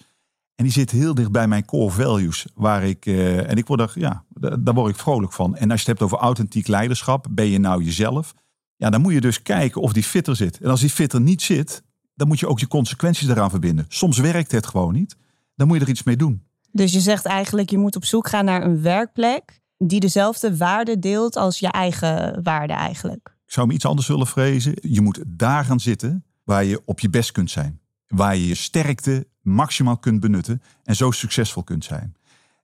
En 0.56 0.64
die 0.64 0.74
zit 0.74 0.92
heel 0.92 1.14
dicht 1.14 1.32
bij 1.32 1.48
mijn 1.48 1.66
core 1.66 1.92
values. 1.92 2.46
Waar 2.54 2.84
ik, 2.84 3.06
uh, 3.06 3.50
en 3.50 3.58
ik 3.58 3.68
word 3.68 3.80
er, 3.80 3.92
ja, 3.96 4.24
daar 4.60 4.74
word 4.74 4.94
ik 4.94 5.00
vrolijk 5.00 5.34
van. 5.34 5.56
En 5.56 5.72
als 5.72 5.82
je 5.82 5.90
het 5.90 6.00
hebt 6.00 6.12
over 6.12 6.26
authentiek 6.26 6.68
leiderschap, 6.68 7.28
ben 7.30 7.48
je 7.48 7.60
nou 7.60 7.84
jezelf? 7.84 8.34
Ja, 8.76 8.90
dan 8.90 9.02
moet 9.02 9.14
je 9.14 9.22
dus 9.22 9.42
kijken 9.42 9.82
of 9.82 9.94
die 9.94 10.04
fitter 10.04 10.36
zit. 10.36 10.60
En 10.60 10.70
als 10.70 10.80
die 10.80 10.90
fitter 10.90 11.22
niet 11.22 11.42
zit, 11.42 11.84
dan 12.16 12.28
moet 12.28 12.40
je 12.40 12.48
ook 12.48 12.60
je 12.60 12.68
consequenties 12.68 13.28
eraan 13.28 13.50
verbinden. 13.50 13.86
Soms 13.88 14.18
werkt 14.18 14.52
het 14.52 14.66
gewoon 14.66 14.94
niet. 14.94 15.16
Dan 15.56 15.68
moet 15.68 15.78
je 15.78 15.84
er 15.84 15.90
iets 15.90 16.04
mee 16.04 16.18
doen. 16.18 16.44
Dus 16.72 16.92
je 16.92 17.00
zegt 17.00 17.26
eigenlijk, 17.26 17.70
je 17.70 17.78
moet 17.78 17.96
op 17.96 18.06
zoek 18.06 18.28
gaan 18.28 18.46
naar 18.46 18.64
een 18.64 18.82
werkplek 18.82 19.62
die 19.78 20.00
dezelfde 20.00 20.58
waarde 20.58 21.00
deelt 21.00 21.36
als 21.36 21.60
je 21.60 21.68
eigen 21.68 22.44
waarde 22.44 22.74
eigenlijk. 22.74 23.36
Ik 23.46 23.52
zou 23.52 23.66
hem 23.66 23.76
iets 23.76 23.86
anders 23.86 24.08
willen 24.08 24.28
vrezen. 24.28 24.74
Je 24.82 25.02
moet 25.02 25.24
daar 25.28 25.66
gaan 25.66 25.80
zitten 25.80 26.26
waar 26.44 26.64
je 26.64 26.82
op 26.86 27.00
je 27.00 27.10
best 27.10 27.32
kunt 27.32 27.52
zijn. 27.52 27.80
Waar 28.08 28.36
je 28.36 28.48
je 28.48 28.56
sterkte 28.56 29.28
maximaal 29.46 29.98
kunt 29.98 30.20
benutten 30.20 30.62
en 30.84 30.96
zo 30.96 31.12
succesvol 31.12 31.64
kunt 31.64 31.84
zijn. 31.84 32.16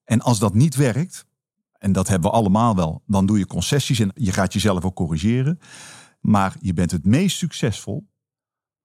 En 0.04 0.22
als 0.22 0.40
dat 0.40 0.54
niet 0.54 0.76
werkt, 0.76 1.26
en 1.78 1.92
dat 1.92 2.08
hebben 2.08 2.30
we 2.30 2.36
allemaal 2.36 2.76
wel, 2.76 3.02
dan 3.06 3.26
doe 3.26 3.38
je 3.38 3.46
concessies 3.46 4.00
en 4.00 4.12
je 4.16 4.32
gaat 4.32 4.54
jezelf 4.54 4.86
ook 4.86 4.96
corrigeren. 4.96 5.60
Maar 6.20 6.56
je 6.60 6.74
bent 6.74 6.92
het 6.92 7.06
meest 7.06 7.38
succesvol 7.38 8.08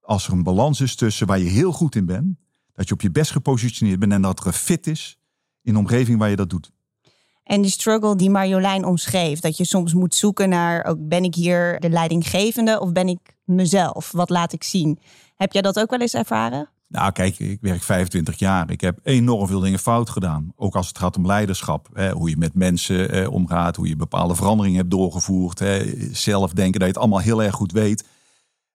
als 0.01 0.27
er 0.27 0.33
een 0.33 0.43
balans 0.43 0.81
is 0.81 0.95
tussen 0.95 1.27
waar 1.27 1.39
je 1.39 1.49
heel 1.49 1.71
goed 1.71 1.95
in 1.95 2.05
bent, 2.05 2.37
dat 2.73 2.87
je 2.87 2.93
op 2.93 3.01
je 3.01 3.11
best 3.11 3.31
gepositioneerd 3.31 3.99
bent 3.99 4.11
en 4.11 4.21
dat 4.21 4.45
er 4.45 4.53
fit 4.53 4.87
is 4.87 5.19
in 5.61 5.73
de 5.73 5.79
omgeving 5.79 6.19
waar 6.19 6.29
je 6.29 6.35
dat 6.35 6.49
doet. 6.49 6.71
En 7.43 7.61
die 7.61 7.71
struggle 7.71 8.15
die 8.15 8.29
Marjolein 8.29 8.85
omschreef, 8.85 9.39
dat 9.39 9.57
je 9.57 9.65
soms 9.65 9.93
moet 9.93 10.15
zoeken 10.15 10.49
naar, 10.49 10.85
ook 10.85 11.07
ben 11.07 11.23
ik 11.23 11.35
hier 11.35 11.79
de 11.79 11.89
leidinggevende 11.89 12.79
of 12.79 12.91
ben 12.91 13.07
ik 13.07 13.19
mezelf? 13.43 14.11
Wat 14.11 14.29
laat 14.29 14.53
ik 14.53 14.63
zien? 14.63 14.99
Heb 15.35 15.51
jij 15.51 15.61
dat 15.61 15.79
ook 15.79 15.89
wel 15.89 15.99
eens 15.99 16.13
ervaren? 16.13 16.69
Nou, 16.87 17.11
kijk, 17.11 17.39
ik 17.39 17.61
werk 17.61 17.83
25 17.83 18.39
jaar. 18.39 18.71
Ik 18.71 18.81
heb 18.81 18.99
enorm 19.03 19.47
veel 19.47 19.59
dingen 19.59 19.79
fout 19.79 20.09
gedaan. 20.09 20.51
Ook 20.55 20.75
als 20.75 20.87
het 20.87 20.97
gaat 20.97 21.17
om 21.17 21.25
leiderschap. 21.25 21.89
Hè, 21.93 22.11
hoe 22.11 22.29
je 22.29 22.37
met 22.37 22.53
mensen 22.53 23.09
eh, 23.09 23.31
omgaat, 23.31 23.75
hoe 23.75 23.87
je 23.87 23.95
bepaalde 23.95 24.35
veranderingen 24.35 24.77
hebt 24.77 24.91
doorgevoerd. 24.91 25.59
Hè, 25.59 25.93
zelf 26.11 26.51
denken 26.51 26.79
dat 26.79 26.81
je 26.81 26.93
het 26.93 26.97
allemaal 26.97 27.19
heel 27.19 27.43
erg 27.43 27.55
goed 27.55 27.71
weet. 27.71 28.03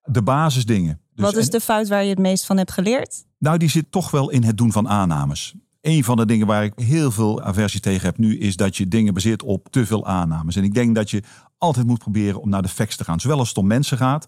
De 0.02 0.22
basisdingen. 0.22 1.00
Dus, 1.14 1.24
Wat 1.24 1.36
is 1.36 1.50
de 1.50 1.60
fout 1.60 1.88
waar 1.88 2.02
je 2.02 2.10
het 2.10 2.18
meest 2.18 2.46
van 2.46 2.56
hebt 2.56 2.72
geleerd? 2.72 3.24
Nou, 3.38 3.58
die 3.58 3.70
zit 3.70 3.92
toch 3.92 4.10
wel 4.10 4.30
in 4.30 4.44
het 4.44 4.56
doen 4.56 4.72
van 4.72 4.88
aannames. 4.88 5.54
Een 5.80 6.04
van 6.04 6.16
de 6.16 6.26
dingen 6.26 6.46
waar 6.46 6.64
ik 6.64 6.72
heel 6.76 7.10
veel 7.10 7.42
aversie 7.42 7.80
tegen 7.80 8.06
heb 8.06 8.18
nu, 8.18 8.38
is 8.38 8.56
dat 8.56 8.76
je 8.76 8.88
dingen 8.88 9.14
baseert 9.14 9.42
op 9.42 9.68
te 9.70 9.86
veel 9.86 10.06
aannames. 10.06 10.56
En 10.56 10.64
ik 10.64 10.74
denk 10.74 10.94
dat 10.94 11.10
je 11.10 11.22
altijd 11.58 11.86
moet 11.86 11.98
proberen 11.98 12.40
om 12.40 12.48
naar 12.48 12.62
de 12.62 12.68
facts 12.68 12.96
te 12.96 13.04
gaan. 13.04 13.20
Zowel 13.20 13.38
als 13.38 13.48
het 13.48 13.58
om 13.58 13.66
mensen 13.66 13.96
gaat, 13.96 14.26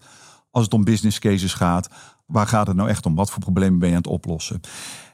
als 0.55 0.63
het 0.63 0.73
om 0.73 0.83
business 0.83 1.19
cases 1.19 1.53
gaat, 1.53 1.89
Waar 2.25 2.47
gaat 2.47 2.67
het 2.67 2.75
nou 2.75 2.89
echt 2.89 3.05
om? 3.05 3.15
Wat 3.15 3.31
voor 3.31 3.41
problemen 3.41 3.79
ben 3.79 3.89
je 3.89 3.95
aan 3.95 4.01
het 4.01 4.11
oplossen? 4.11 4.59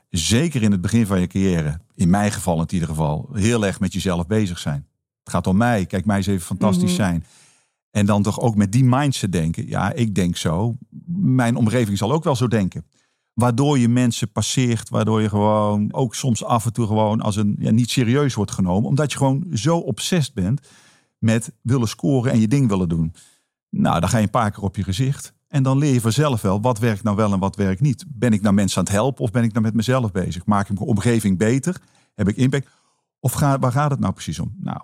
Zeker 0.10 0.62
in 0.63 0.71
het 0.71 0.81
begin 0.81 1.05
van 1.05 1.19
je 1.19 1.27
carrière, 1.27 1.79
in 1.95 2.10
mijn 2.10 2.31
geval 2.31 2.60
in 2.62 2.74
ieder 2.74 2.88
geval, 2.88 3.29
heel 3.33 3.65
erg 3.65 3.79
met 3.79 3.93
jezelf 3.93 4.27
bezig 4.27 4.60
zijn. 4.60 4.88
Het 5.24 5.33
gaat 5.33 5.48
om 5.48 5.57
mij. 5.57 5.86
Kijk, 5.86 6.05
mij 6.05 6.17
eens 6.17 6.27
even 6.27 6.45
fantastisch 6.45 6.83
mhm. 6.83 6.95
zijn. 6.95 7.25
En 7.91 8.05
dan 8.05 8.24
toch 8.24 8.39
ook 8.39 8.55
met 8.55 8.71
die 8.71 8.83
mindset 8.83 9.31
denken. 9.31 9.67
Ja, 9.67 9.93
ik 9.93 10.15
denk 10.15 10.38
zo. 10.38 10.77
Mijn 11.15 11.55
omgeving 11.55 11.98
zal 11.98 12.12
ook 12.12 12.24
wel 12.24 12.36
zo 12.36 12.48
denken. 12.48 12.86
Waardoor 13.33 13.79
je 13.79 13.88
mensen 13.88 14.31
passeert, 14.31 14.89
waardoor 14.89 15.21
je 15.21 15.29
gewoon 15.29 15.93
ook 15.93 16.15
soms 16.15 16.43
af 16.43 16.65
en 16.65 16.74
toe 16.74 16.88
gewoon 16.88 17.21
als 17.21 17.36
een 17.36 17.55
ja, 17.60 17.71
niet 17.71 17.89
serieus 17.89 18.33
wordt 18.33 18.51
genomen. 18.51 18.89
Omdat 18.89 19.12
je 19.12 19.17
gewoon 19.17 19.48
zo 19.53 19.77
obsessief 19.77 20.33
bent 20.33 20.67
met 21.17 21.51
willen 21.62 21.88
scoren 21.88 22.31
en 22.31 22.39
je 22.39 22.48
ding 22.48 22.67
willen 22.67 22.89
doen. 22.89 23.13
Nou, 23.72 24.00
dan 24.00 24.10
ga 24.10 24.18
je 24.18 24.24
een 24.24 24.30
paar 24.30 24.51
keer 24.51 24.63
op 24.63 24.75
je 24.75 24.84
gezicht. 24.84 25.34
En 25.48 25.63
dan 25.63 25.78
leer 25.78 25.94
je 25.94 26.01
vanzelf 26.01 26.42
wel 26.42 26.62
wat 26.62 26.80
werkt 26.80 27.04
nou 27.04 27.16
wel 27.16 27.34
en 27.34 27.40
wat 27.40 27.56
werkt 27.56 27.82
niet. 27.82 28.06
Ben 28.08 28.34
ik 28.34 28.42
nou 28.42 28.54
mensen 28.54 28.78
aan 28.78 28.84
het 28.84 28.94
helpen 28.94 29.24
of 29.24 29.32
ben 29.32 29.44
ik 29.44 29.51
nou 29.51 29.66
met 29.66 29.74
mezelf 29.74 30.12
bezig? 30.12 30.46
Maak 30.46 30.70
ik 30.70 30.80
mijn 30.80 30.90
omgeving 30.90 31.38
beter? 31.38 31.82
Heb 32.16 32.28
ik 32.28 32.36
impact? 32.36 32.68
Of 33.20 33.32
ga, 33.32 33.60
waar 33.60 33.72
gaat 33.72 33.92
het 33.92 34.00
nou 34.00 34.13
precies 34.13 34.40
om? 34.40 34.56
Nou, 34.60 34.82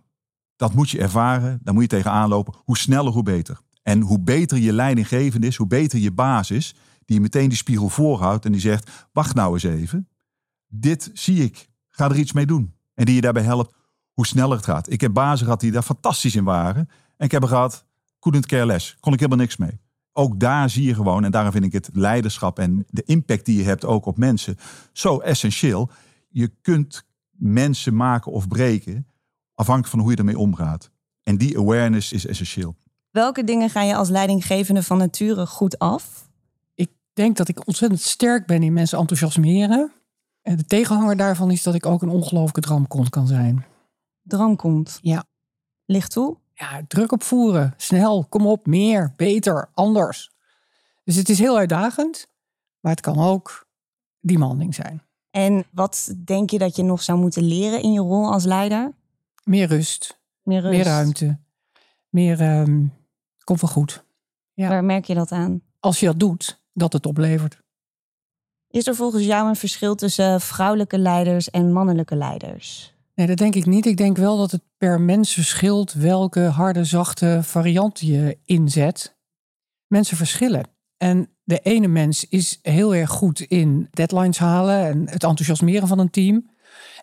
dat 0.55 0.73
moet 0.73 0.89
je 0.89 0.99
ervaren. 0.99 1.59
Daar 1.63 1.73
moet 1.73 1.83
je 1.83 1.89
tegenaan 1.89 2.29
lopen. 2.29 2.53
Hoe 2.63 2.77
sneller, 2.77 3.13
hoe 3.13 3.23
beter. 3.23 3.59
En 3.83 4.01
hoe 4.01 4.19
beter 4.19 4.57
je 4.57 4.73
leidinggevend 4.73 5.43
is, 5.43 5.55
hoe 5.55 5.67
beter 5.67 5.99
je 5.99 6.11
baas 6.11 6.51
is, 6.51 6.75
die 7.05 7.21
meteen 7.21 7.49
die 7.49 7.57
spiegel 7.57 7.89
voorhoudt 7.89 8.45
en 8.45 8.51
die 8.51 8.61
zegt: 8.61 9.07
Wacht 9.11 9.35
nou 9.35 9.53
eens 9.53 9.63
even. 9.63 10.07
Dit 10.67 11.09
zie 11.13 11.43
ik. 11.43 11.69
Ga 11.87 12.09
er 12.09 12.17
iets 12.17 12.33
mee 12.33 12.45
doen. 12.45 12.73
En 12.93 13.05
die 13.05 13.15
je 13.15 13.21
daarbij 13.21 13.43
helpt 13.43 13.75
hoe 14.13 14.27
sneller 14.27 14.55
het 14.55 14.65
gaat. 14.65 14.91
Ik 14.91 15.01
heb 15.01 15.13
bazen 15.13 15.45
gehad 15.45 15.59
die 15.59 15.71
daar 15.71 15.81
fantastisch 15.81 16.35
in 16.35 16.43
waren. 16.43 16.89
En 17.17 17.25
ik 17.25 17.31
heb 17.31 17.41
er 17.41 17.47
gehad, 17.47 17.85
couldn't 18.19 18.45
care 18.45 18.65
less. 18.65 18.97
Kon 18.99 19.13
ik 19.13 19.19
helemaal 19.19 19.39
niks 19.39 19.57
mee. 19.57 19.79
Ook 20.13 20.39
daar 20.39 20.69
zie 20.69 20.83
je 20.83 20.93
gewoon, 20.93 21.23
en 21.23 21.31
daarom 21.31 21.51
vind 21.51 21.63
ik 21.65 21.73
het 21.73 21.89
leiderschap 21.93 22.59
en 22.59 22.85
de 22.89 23.03
impact 23.05 23.45
die 23.45 23.57
je 23.57 23.63
hebt 23.63 23.85
ook 23.85 24.05
op 24.05 24.17
mensen 24.17 24.57
zo 24.91 25.17
essentieel. 25.17 25.89
Je 26.29 26.51
kunt 26.61 27.05
mensen 27.31 27.95
maken 27.95 28.31
of 28.31 28.47
breken 28.47 29.07
afhankelijk 29.53 29.93
van 29.93 29.99
hoe 29.99 30.11
je 30.11 30.17
ermee 30.17 30.37
omgaat. 30.37 30.91
En 31.23 31.37
die 31.37 31.57
awareness 31.57 32.11
is 32.11 32.25
essentieel. 32.25 32.75
Welke 33.11 33.43
dingen 33.43 33.69
ga 33.69 33.81
je 33.81 33.95
als 33.95 34.09
leidinggevende 34.09 34.83
van 34.83 34.97
nature 34.97 35.45
goed 35.45 35.79
af? 35.79 36.29
Ik 36.73 36.89
denk 37.13 37.37
dat 37.37 37.47
ik 37.47 37.67
ontzettend 37.67 38.01
sterk 38.01 38.45
ben 38.45 38.63
in 38.63 38.73
mensen 38.73 38.99
enthousiasmeren. 38.99 39.91
En 40.41 40.57
de 40.57 40.65
tegenhanger 40.65 41.17
daarvan 41.17 41.51
is 41.51 41.63
dat 41.63 41.75
ik 41.75 41.85
ook 41.85 42.01
een 42.01 42.09
ongelooflijke 42.09 42.61
dramkont 42.61 43.09
kan 43.09 43.27
zijn. 43.27 43.65
Dramkont? 44.21 44.99
Ja. 45.01 45.23
Licht 45.85 46.11
toe? 46.11 46.37
Ja, 46.59 46.81
druk 46.87 47.11
opvoeren. 47.11 47.73
Snel, 47.77 48.25
kom 48.29 48.47
op, 48.47 48.65
meer, 48.65 49.13
beter, 49.15 49.69
anders. 49.73 50.31
Dus 51.03 51.15
het 51.15 51.29
is 51.29 51.39
heel 51.39 51.57
uitdagend, 51.57 52.27
maar 52.79 52.91
het 52.91 53.01
kan 53.01 53.19
ook 53.19 53.67
demanding 54.19 54.75
zijn. 54.75 55.01
En 55.31 55.65
wat 55.71 56.13
denk 56.25 56.49
je 56.49 56.57
dat 56.57 56.75
je 56.75 56.83
nog 56.83 57.03
zou 57.03 57.19
moeten 57.19 57.43
leren 57.43 57.81
in 57.81 57.93
je 57.93 57.99
rol 57.99 58.31
als 58.31 58.43
leider? 58.43 58.93
Meer 59.43 59.67
rust. 59.67 60.19
Meer 60.43 60.61
rust. 60.61 60.73
Meer 60.73 60.85
ruimte. 60.85 61.39
Meer, 62.09 62.59
um, 62.59 62.93
komt 63.43 63.61
wel 63.61 63.69
goed. 63.69 64.03
Ja. 64.53 64.69
Waar 64.69 64.83
merk 64.83 65.05
je 65.05 65.13
dat 65.13 65.31
aan? 65.31 65.61
Als 65.79 65.99
je 65.99 66.05
dat 66.05 66.19
doet, 66.19 66.61
dat 66.73 66.93
het 66.93 67.05
oplevert. 67.05 67.61
Is 68.69 68.87
er 68.87 68.95
volgens 68.95 69.25
jou 69.25 69.47
een 69.47 69.55
verschil 69.55 69.95
tussen 69.95 70.41
vrouwelijke 70.41 70.97
leiders 70.97 71.49
en 71.49 71.73
mannelijke 71.73 72.15
leiders? 72.15 72.96
Nee, 73.17 73.27
dat 73.27 73.37
denk 73.37 73.55
ik 73.55 73.65
niet. 73.65 73.85
Ik 73.85 73.97
denk 73.97 74.17
wel 74.17 74.37
dat 74.37 74.51
het 74.51 74.61
per 74.77 75.01
mens 75.01 75.33
verschilt 75.33 75.93
welke 75.93 76.39
harde, 76.39 76.83
zachte 76.83 77.39
variant 77.43 77.99
je 77.99 78.37
inzet. 78.45 79.17
Mensen 79.87 80.17
verschillen. 80.17 80.67
En 80.97 81.29
de 81.43 81.59
ene 81.59 81.87
mens 81.87 82.25
is 82.29 82.59
heel 82.61 82.95
erg 82.95 83.09
goed 83.09 83.39
in 83.39 83.87
deadlines 83.91 84.37
halen 84.37 84.85
en 84.85 84.99
het 85.09 85.23
enthousiasmeren 85.23 85.87
van 85.87 85.99
een 85.99 86.09
team. 86.09 86.49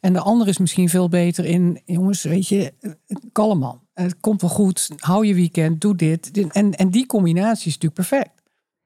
En 0.00 0.12
de 0.12 0.20
andere 0.20 0.50
is 0.50 0.58
misschien 0.58 0.88
veel 0.88 1.08
beter 1.08 1.44
in, 1.44 1.82
jongens, 1.84 2.22
weet 2.22 2.48
je, 2.48 2.72
kalm 3.32 3.58
man. 3.58 3.80
Het 3.94 4.20
komt 4.20 4.40
wel 4.40 4.50
goed, 4.50 4.90
hou 4.96 5.26
je 5.26 5.34
weekend, 5.34 5.80
doe 5.80 5.96
dit. 5.96 6.48
En, 6.48 6.72
en 6.72 6.90
die 6.90 7.06
combinatie 7.06 7.66
is 7.66 7.78
natuurlijk 7.78 8.08
perfect. 8.08 8.42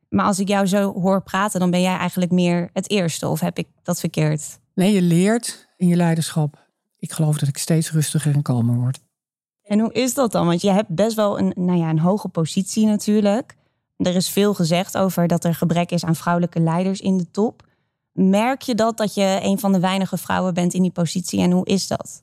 Maar 0.09 0.25
als 0.25 0.39
ik 0.39 0.49
jou 0.49 0.67
zo 0.67 0.93
hoor 0.93 1.23
praten, 1.23 1.61
dan 1.61 1.71
ben 1.71 1.81
jij 1.83 1.97
eigenlijk 1.97 2.31
meer 2.31 2.71
het 2.73 2.91
eerste. 2.91 3.29
Of 3.29 3.41
heb 3.41 3.59
ik 3.59 3.69
dat 3.83 4.01
verkeerd? 4.01 4.59
Nee, 4.75 4.93
je 4.93 5.03
leert 5.03 5.69
in 5.77 5.89
je 5.89 5.97
leiderschap. 5.97 6.67
Ik 6.99 7.13
geloof 7.13 7.39
dat 7.39 7.49
ik 7.49 7.59
steeds 7.59 7.93
rustiger 7.93 8.35
en 8.35 8.43
kalmer 8.43 8.77
word. 8.77 9.01
En 9.63 9.81
hoe 9.81 9.93
is 9.93 10.15
dat 10.15 10.33
dan? 10.33 10.47
Want 10.47 10.61
je 10.63 10.71
hebt 10.71 10.89
best 10.89 11.17
wel 11.17 11.39
een, 11.39 11.53
nou 11.57 11.79
ja, 11.79 11.91
een 11.91 11.99
hoge 11.99 12.29
positie 12.29 12.87
natuurlijk. 12.87 13.57
Er 13.97 14.15
is 14.15 14.29
veel 14.29 14.55
gezegd 14.55 14.97
over 14.97 15.27
dat 15.27 15.45
er 15.45 15.55
gebrek 15.55 15.91
is 15.91 16.05
aan 16.05 16.17
vrouwelijke 16.17 16.61
leiders 16.61 17.01
in 17.01 17.17
de 17.17 17.31
top. 17.31 17.67
Merk 18.13 18.63
je 18.63 18.75
dat 18.75 18.97
dat 18.97 19.15
je 19.15 19.39
een 19.43 19.59
van 19.59 19.73
de 19.73 19.81
weinige 19.81 20.19
vrouwen 20.19 20.55
bent 20.55 20.75
in 20.75 20.83
die 20.83 20.91
positie 20.91 21.41
en 21.41 21.51
hoe 21.51 21.67
is 21.67 21.87
dat? 21.87 22.23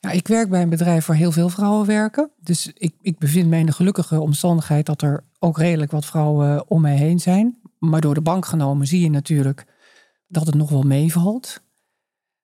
Ja, 0.00 0.10
ik 0.10 0.28
werk 0.28 0.48
bij 0.48 0.62
een 0.62 0.68
bedrijf 0.68 1.06
waar 1.06 1.16
heel 1.16 1.32
veel 1.32 1.48
vrouwen 1.48 1.86
werken. 1.86 2.30
Dus 2.40 2.70
ik, 2.74 2.94
ik 3.00 3.18
bevind 3.18 3.48
me 3.48 3.58
in 3.58 3.66
de 3.66 3.72
gelukkige 3.72 4.20
omstandigheid 4.20 4.86
dat 4.86 5.02
er 5.02 5.24
ook 5.38 5.58
redelijk 5.58 5.90
wat 5.90 6.06
vrouwen 6.06 6.70
om 6.70 6.80
mij 6.80 6.96
heen 6.96 7.20
zijn. 7.20 7.58
Maar 7.78 8.00
door 8.00 8.14
de 8.14 8.20
bank 8.20 8.46
genomen 8.46 8.86
zie 8.86 9.00
je 9.00 9.10
natuurlijk 9.10 9.66
dat 10.28 10.46
het 10.46 10.54
nog 10.54 10.70
wel 10.70 10.82
meevalt. 10.82 11.62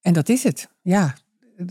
En 0.01 0.13
dat 0.13 0.29
is 0.29 0.43
het. 0.43 0.69
Ja, 0.81 1.15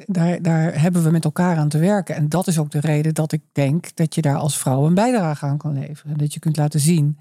daar, 0.06 0.42
daar 0.42 0.82
hebben 0.82 1.04
we 1.04 1.10
met 1.10 1.26
elkaar 1.26 1.58
aan 1.58 1.70
te 1.70 1.78
werken. 1.78 2.16
En 2.16 2.30
dat 2.30 2.48
is 2.48 2.58
ook 2.58 2.72
de 2.72 2.80
reden 2.80 3.14
dat 3.14 3.32
ik 3.32 3.42
denk 3.52 3.96
dat 3.96 4.16
je 4.16 4.22
daar 4.22 4.38
als 4.38 4.58
vrouw 4.58 4.86
een 4.86 4.94
bijdrage 4.94 5.46
aan 5.46 5.58
kan 5.58 5.74
leveren. 5.74 6.18
Dat 6.18 6.34
je 6.34 6.40
kunt 6.40 6.58
laten 6.58 6.80
zien 6.80 7.20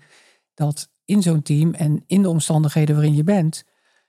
dat 0.54 0.90
in 1.04 1.22
zo'n 1.22 1.42
team 1.42 1.74
en 1.74 2.04
in 2.06 2.22
de 2.22 2.28
omstandigheden 2.28 2.94
waarin 2.94 3.14
je 3.14 3.24
bent, 3.24 3.64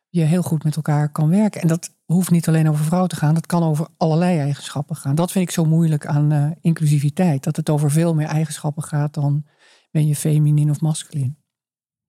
je 0.09 0.21
heel 0.21 0.41
goed 0.41 0.63
met 0.63 0.75
elkaar 0.75 1.09
kan 1.09 1.29
werken. 1.29 1.61
En 1.61 1.67
dat 1.67 1.95
hoeft 2.05 2.31
niet 2.31 2.47
alleen 2.47 2.69
over 2.69 2.85
vrouwen 2.85 3.09
te 3.09 3.15
gaan, 3.15 3.33
dat 3.33 3.45
kan 3.45 3.63
over 3.63 3.87
allerlei 3.97 4.39
eigenschappen 4.39 4.95
gaan. 4.95 5.15
Dat 5.15 5.31
vind 5.31 5.47
ik 5.47 5.53
zo 5.53 5.65
moeilijk 5.65 6.05
aan 6.05 6.33
uh, 6.33 6.51
inclusiviteit, 6.61 7.43
dat 7.43 7.55
het 7.55 7.69
over 7.69 7.91
veel 7.91 8.15
meer 8.15 8.27
eigenschappen 8.27 8.83
gaat 8.83 9.13
dan 9.13 9.45
ben 9.91 10.07
je 10.07 10.15
feminin 10.15 10.69
of 10.69 10.81
masculin. 10.81 11.40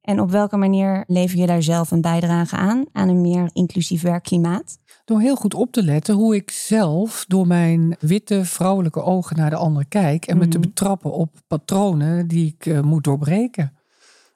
En 0.03 0.21
op 0.21 0.31
welke 0.31 0.57
manier 0.57 1.05
lever 1.07 1.39
je 1.39 1.47
daar 1.47 1.63
zelf 1.63 1.91
een 1.91 2.01
bijdrage 2.01 2.57
aan, 2.57 2.85
aan 2.93 3.09
een 3.09 3.21
meer 3.21 3.51
inclusief 3.53 4.03
werkklimaat? 4.03 4.79
Door 5.05 5.21
heel 5.21 5.37
goed 5.37 5.55
op 5.55 5.73
te 5.73 5.83
letten 5.83 6.15
hoe 6.15 6.35
ik 6.35 6.51
zelf 6.51 7.25
door 7.29 7.47
mijn 7.47 7.97
witte 8.01 8.45
vrouwelijke 8.45 9.03
ogen 9.03 9.37
naar 9.37 9.51
de 9.51 9.57
ander 9.57 9.87
kijk 9.89 10.27
en 10.27 10.39
me 10.39 10.49
te 10.49 10.59
mhm. 10.59 10.67
betrappen 10.67 11.13
op 11.13 11.41
patronen 11.47 12.29
die 12.29 12.55
ik 12.59 12.67
uh, 12.67 12.81
moet 12.81 13.05
doorbreken. 13.05 13.73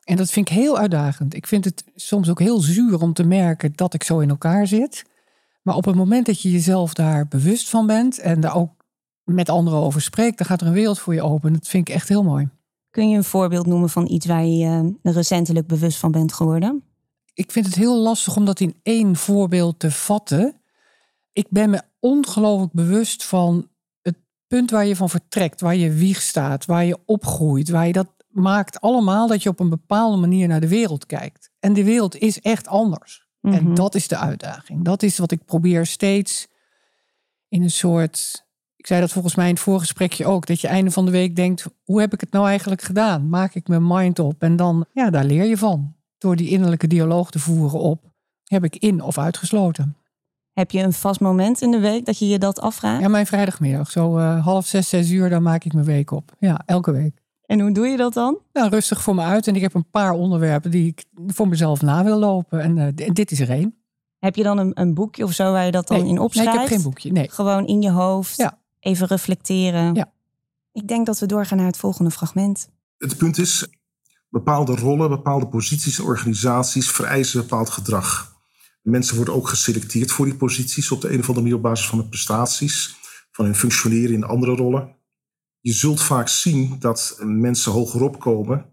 En 0.04 0.16
dat 0.16 0.30
vind 0.30 0.48
ik 0.50 0.54
heel 0.54 0.78
uitdagend. 0.78 1.34
Ik 1.34 1.46
vind 1.46 1.64
het 1.64 1.84
soms 1.94 2.30
ook 2.30 2.38
heel 2.38 2.60
zuur 2.60 3.00
om 3.00 3.12
te 3.12 3.24
merken 3.24 3.72
dat 3.74 3.94
ik 3.94 4.02
zo 4.02 4.18
in 4.18 4.28
elkaar 4.28 4.66
zit. 4.66 5.04
Maar 5.62 5.74
op 5.74 5.84
het 5.84 5.94
moment 5.94 6.26
dat 6.26 6.42
je 6.42 6.50
jezelf 6.50 6.94
daar 6.94 7.28
bewust 7.28 7.68
van 7.68 7.86
bent 7.86 8.18
en 8.18 8.40
daar 8.40 8.56
ook 8.56 8.70
met 9.24 9.48
anderen 9.48 9.78
over 9.78 10.00
spreekt, 10.00 10.38
dan 10.38 10.46
gaat 10.46 10.60
er 10.60 10.66
een 10.66 10.72
wereld 10.72 10.98
voor 10.98 11.14
je 11.14 11.22
open. 11.22 11.52
Dat 11.52 11.68
vind 11.68 11.88
ik 11.88 11.94
echt 11.94 12.08
heel 12.08 12.22
mooi. 12.22 12.48
Kun 12.96 13.08
je 13.08 13.16
een 13.16 13.24
voorbeeld 13.24 13.66
noemen 13.66 13.90
van 13.90 14.10
iets 14.10 14.26
waar 14.26 14.44
je 14.44 14.94
uh, 15.02 15.12
recentelijk 15.12 15.66
bewust 15.66 15.98
van 15.98 16.10
bent 16.10 16.32
geworden? 16.32 16.82
Ik 17.34 17.52
vind 17.52 17.66
het 17.66 17.74
heel 17.74 17.96
lastig 17.96 18.36
om 18.36 18.44
dat 18.44 18.60
in 18.60 18.74
één 18.82 19.16
voorbeeld 19.16 19.78
te 19.78 19.90
vatten. 19.90 20.60
Ik 21.32 21.46
ben 21.50 21.70
me 21.70 21.82
ongelooflijk 21.98 22.72
bewust 22.72 23.24
van 23.24 23.68
het 24.02 24.16
punt 24.46 24.70
waar 24.70 24.86
je 24.86 24.96
van 24.96 25.10
vertrekt, 25.10 25.60
waar 25.60 25.76
je 25.76 25.92
wieg 25.92 26.22
staat, 26.22 26.64
waar 26.64 26.84
je 26.84 26.98
opgroeit, 27.04 27.68
waar 27.68 27.86
je 27.86 27.92
dat 27.92 28.08
maakt 28.28 28.80
allemaal 28.80 29.26
dat 29.26 29.42
je 29.42 29.48
op 29.48 29.60
een 29.60 29.68
bepaalde 29.68 30.16
manier 30.16 30.48
naar 30.48 30.60
de 30.60 30.68
wereld 30.68 31.06
kijkt. 31.06 31.50
En 31.60 31.72
de 31.72 31.84
wereld 31.84 32.16
is 32.16 32.40
echt 32.40 32.66
anders. 32.66 33.26
En 33.40 33.64
mhm. 33.64 33.74
dat 33.74 33.94
is 33.94 34.08
de 34.08 34.16
uitdaging. 34.18 34.84
Dat 34.84 35.02
is 35.02 35.18
wat 35.18 35.30
ik 35.30 35.44
probeer 35.44 35.86
steeds 35.86 36.46
in 37.48 37.62
een 37.62 37.70
soort. 37.70 38.45
Ik 38.86 38.92
zei 38.92 39.04
dat 39.04 39.12
volgens 39.12 39.34
mij 39.34 39.48
in 39.48 39.54
het 39.54 39.62
voorgesprekje 39.62 40.26
ook. 40.26 40.46
Dat 40.46 40.60
je 40.60 40.68
einde 40.68 40.90
van 40.90 41.04
de 41.04 41.10
week 41.10 41.36
denkt: 41.36 41.66
hoe 41.84 42.00
heb 42.00 42.12
ik 42.12 42.20
het 42.20 42.30
nou 42.30 42.46
eigenlijk 42.46 42.82
gedaan? 42.82 43.28
Maak 43.28 43.54
ik 43.54 43.68
mijn 43.68 43.86
mind 43.86 44.18
op? 44.18 44.42
En 44.42 44.56
dan, 44.56 44.86
ja, 44.92 45.10
daar 45.10 45.24
leer 45.24 45.44
je 45.44 45.56
van. 45.56 45.94
Door 46.18 46.36
die 46.36 46.48
innerlijke 46.48 46.86
dialoog 46.86 47.30
te 47.30 47.38
voeren 47.38 47.80
op: 47.80 48.04
heb 48.44 48.64
ik 48.64 48.76
in 48.76 49.02
of 49.02 49.18
uitgesloten? 49.18 49.96
Heb 50.52 50.70
je 50.70 50.82
een 50.82 50.92
vast 50.92 51.20
moment 51.20 51.62
in 51.62 51.70
de 51.70 51.78
week 51.78 52.04
dat 52.04 52.18
je 52.18 52.28
je 52.28 52.38
dat 52.38 52.60
afvraagt? 52.60 53.00
Ja, 53.00 53.08
mijn 53.08 53.26
vrijdagmiddag. 53.26 53.90
Zo 53.90 54.18
uh, 54.18 54.44
half 54.44 54.66
zes, 54.66 54.88
zes 54.88 55.10
uur, 55.10 55.30
dan 55.30 55.42
maak 55.42 55.64
ik 55.64 55.72
mijn 55.72 55.86
week 55.86 56.10
op. 56.10 56.32
Ja, 56.38 56.62
elke 56.66 56.92
week. 56.92 57.22
En 57.46 57.60
hoe 57.60 57.72
doe 57.72 57.86
je 57.86 57.96
dat 57.96 58.12
dan? 58.12 58.38
Nou, 58.52 58.68
rustig 58.68 59.02
voor 59.02 59.14
me 59.14 59.22
uit. 59.22 59.46
En 59.46 59.54
ik 59.54 59.62
heb 59.62 59.74
een 59.74 59.90
paar 59.90 60.12
onderwerpen 60.12 60.70
die 60.70 60.86
ik 60.86 61.04
voor 61.26 61.48
mezelf 61.48 61.82
na 61.82 62.04
wil 62.04 62.18
lopen. 62.18 62.60
En 62.60 62.76
uh, 62.76 62.86
dit 63.12 63.30
is 63.30 63.40
er 63.40 63.50
één. 63.50 63.74
Heb 64.18 64.36
je 64.36 64.42
dan 64.42 64.58
een, 64.58 64.70
een, 64.74 64.94
boekje 64.94 65.24
of 65.24 65.32
zo 65.32 65.52
waar 65.52 65.64
je 65.64 65.70
dat 65.70 65.88
dan 65.88 66.06
in 66.06 66.18
opschrijft? 66.18 66.50
Nee, 66.52 66.62
ik 66.62 66.68
heb 66.68 66.78
geen 66.78 66.86
boekje. 66.86 67.12
Nee. 67.12 67.30
Gewoon 67.30 67.66
in 67.66 67.82
je 67.82 67.90
hoofd. 67.90 68.36
Ja. 68.36 68.58
Even 68.86 69.06
reflecteren. 69.06 69.94
Ja. 69.94 70.12
Ik 70.72 70.88
denk 70.88 71.06
dat 71.06 71.18
we 71.18 71.26
doorgaan 71.26 71.58
naar 71.58 71.66
het 71.66 71.76
volgende 71.76 72.10
fragment. 72.10 72.68
Het 72.98 73.16
punt 73.16 73.38
is, 73.38 73.68
bepaalde 74.28 74.74
rollen, 74.74 75.08
bepaalde 75.08 75.48
posities 75.48 75.98
en 75.98 76.04
organisaties 76.04 76.90
vereisen 76.90 77.40
bepaald 77.40 77.70
gedrag. 77.70 78.34
Mensen 78.82 79.16
worden 79.16 79.34
ook 79.34 79.48
geselecteerd 79.48 80.10
voor 80.10 80.24
die 80.24 80.36
posities 80.36 80.90
op 80.90 81.00
de 81.00 81.08
een 81.08 81.18
of 81.18 81.28
andere 81.28 81.40
manier 81.40 81.56
op 81.56 81.62
basis 81.62 81.88
van 81.88 81.98
de 81.98 82.08
prestaties, 82.08 82.96
van 83.32 83.44
hun 83.44 83.54
functioneren 83.54 84.14
in 84.14 84.24
andere 84.24 84.54
rollen 84.54 84.96
je 85.66 85.72
zult 85.72 86.02
vaak 86.02 86.28
zien 86.28 86.76
dat 86.78 87.18
mensen 87.22 87.72
hogerop 87.72 88.20
komen 88.20 88.66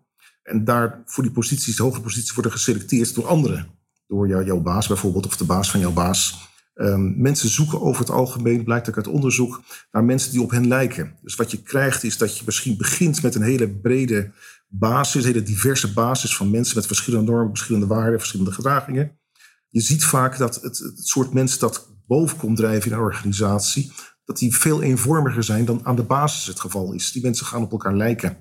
en 0.43 0.63
daar 0.63 1.01
voor 1.05 1.23
die 1.23 1.31
posities, 1.31 1.75
de 1.75 1.83
hogere 1.83 2.03
posities, 2.03 2.33
worden 2.33 2.51
geselecteerd 2.51 3.15
door 3.15 3.27
anderen. 3.27 3.67
Door 4.07 4.27
jou, 4.27 4.45
jouw 4.45 4.61
baas 4.61 4.87
bijvoorbeeld, 4.87 5.25
of 5.25 5.37
de 5.37 5.45
baas 5.45 5.71
van 5.71 5.79
jouw 5.79 5.91
baas. 5.91 6.51
Um, 6.75 7.21
mensen 7.21 7.49
zoeken 7.49 7.81
over 7.81 8.01
het 8.01 8.09
algemeen, 8.09 8.63
blijkt 8.63 8.89
ook 8.89 8.95
uit 8.95 9.07
onderzoek, 9.07 9.61
naar 9.91 10.03
mensen 10.03 10.31
die 10.31 10.41
op 10.41 10.51
hen 10.51 10.67
lijken. 10.67 11.15
Dus 11.21 11.35
wat 11.35 11.51
je 11.51 11.61
krijgt 11.61 12.03
is 12.03 12.17
dat 12.17 12.37
je 12.37 12.43
misschien 12.45 12.77
begint 12.77 13.21
met 13.21 13.35
een 13.35 13.41
hele 13.41 13.69
brede 13.69 14.31
basis, 14.67 15.23
een 15.23 15.33
hele 15.33 15.43
diverse 15.43 15.93
basis 15.93 16.35
van 16.35 16.49
mensen 16.51 16.75
met 16.75 16.85
verschillende 16.85 17.31
normen, 17.31 17.49
verschillende 17.49 17.87
waarden, 17.87 18.19
verschillende 18.19 18.51
gedragingen. 18.51 19.19
Je 19.69 19.81
ziet 19.81 20.05
vaak 20.05 20.37
dat 20.37 20.55
het, 20.55 20.77
het 20.77 21.07
soort 21.07 21.33
mensen 21.33 21.59
dat 21.59 21.89
boven 22.07 22.37
komt 22.37 22.57
drijven 22.57 22.91
in 22.91 22.97
een 22.97 23.03
organisatie, 23.03 23.91
dat 24.25 24.37
die 24.37 24.57
veel 24.57 24.81
eenvormiger 24.81 25.43
zijn 25.43 25.65
dan 25.65 25.85
aan 25.85 25.95
de 25.95 26.03
basis 26.03 26.45
het 26.45 26.59
geval 26.59 26.93
is. 26.93 27.11
Die 27.11 27.21
mensen 27.21 27.45
gaan 27.45 27.61
op 27.61 27.71
elkaar 27.71 27.95
lijken. 27.95 28.37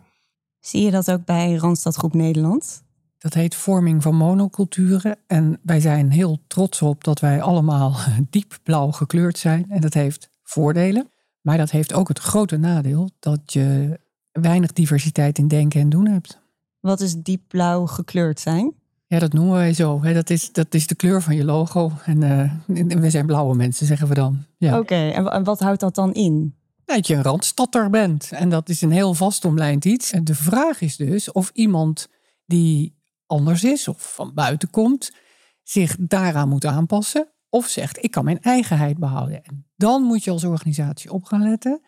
Zie 0.61 0.83
je 0.85 0.91
dat 0.91 1.11
ook 1.11 1.25
bij 1.25 1.55
Randstad 1.55 1.97
Groep 1.97 2.15
Nederland? 2.15 2.83
Dat 3.23 3.35
heet 3.35 3.55
vorming 3.55 4.03
van 4.03 4.15
monoculturen. 4.15 5.17
En 5.27 5.59
wij 5.63 5.81
zijn 5.81 6.11
heel 6.11 6.39
trots 6.47 6.83
op 6.83 7.05
dat 7.05 7.21
wij 7.21 7.43
allemaal 7.43 7.97
diep 8.31 8.59
blauw 8.63 8.91
gekleurd 8.91 9.39
zijn. 9.39 9.67
En 9.69 9.81
dat 9.81 9.95
heeft 9.95 10.29
voordelen. 10.43 11.11
Maar 11.41 11.57
dat 11.57 11.71
heeft 11.71 11.93
ook 11.93 12.09
het 12.09 12.19
grote 12.19 12.57
nadeel 12.57 13.11
dat 13.19 13.41
je 13.45 13.99
weinig 14.33 14.73
diversiteit 14.73 15.39
in 15.39 15.49
denken 15.49 15.81
en 15.81 15.89
doen 15.89 16.07
hebt. 16.07 16.41
Wat 16.81 17.01
is 17.01 17.15
diep 17.15 17.43
blauw 17.49 17.87
gekleurd 17.87 18.41
zijn? 18.41 18.75
Ja, 19.07 19.19
dat 19.19 19.33
noemen 19.33 19.55
wij 19.55 19.75
zo. 19.75 20.01
Dat 20.01 20.31
is, 20.31 20.53
dat 20.53 20.75
is 20.75 20.87
de 20.87 20.95
kleur 20.95 21.23
van 21.23 21.37
je 21.37 21.45
logo. 21.45 21.93
En 22.05 22.23
uh, 22.23 22.53
we 23.01 23.11
zijn 23.11 23.27
blauwe 23.27 23.55
mensen, 23.55 23.87
zeggen 23.87 24.09
we 24.09 24.15
dan. 24.15 24.45
Ja. 24.59 24.79
Oké, 24.79 25.09
en 25.09 25.45
wat 25.45 25.61
houdt 25.61 25.81
dat 25.81 25.95
dan 25.95 26.13
in? 26.15 26.55
Dat 26.85 27.07
je 27.07 27.15
een 27.15 27.23
randstadter 27.23 27.91
bent. 27.91 28.31
En 28.33 28.49
dat 28.49 28.69
is 28.69 28.83
een 28.83 28.91
heel 28.91 29.15
vastomlijnd 29.15 29.85
iets. 29.85 30.13
En 30.13 30.25
de 30.25 30.35
vraag 30.35 30.81
is 30.81 30.97
dus 30.97 31.33
of 31.33 31.51
iemand 31.55 32.09
die 32.47 33.01
anders 33.33 33.65
is 33.65 33.89
of 33.89 34.15
van 34.15 34.35
buiten 34.35 34.71
komt, 34.71 35.13
zich 35.63 35.97
daaraan 35.99 36.49
moet 36.49 36.65
aanpassen. 36.65 37.33
Of 37.49 37.67
zegt, 37.67 38.05
ik 38.05 38.11
kan 38.11 38.25
mijn 38.25 38.41
eigenheid 38.41 38.99
behouden. 38.99 39.45
En 39.45 39.67
dan 39.77 40.03
moet 40.03 40.25
je 40.25 40.31
als 40.31 40.45
organisatie 40.45 41.13
op 41.13 41.25
gaan 41.25 41.43
letten 41.43 41.81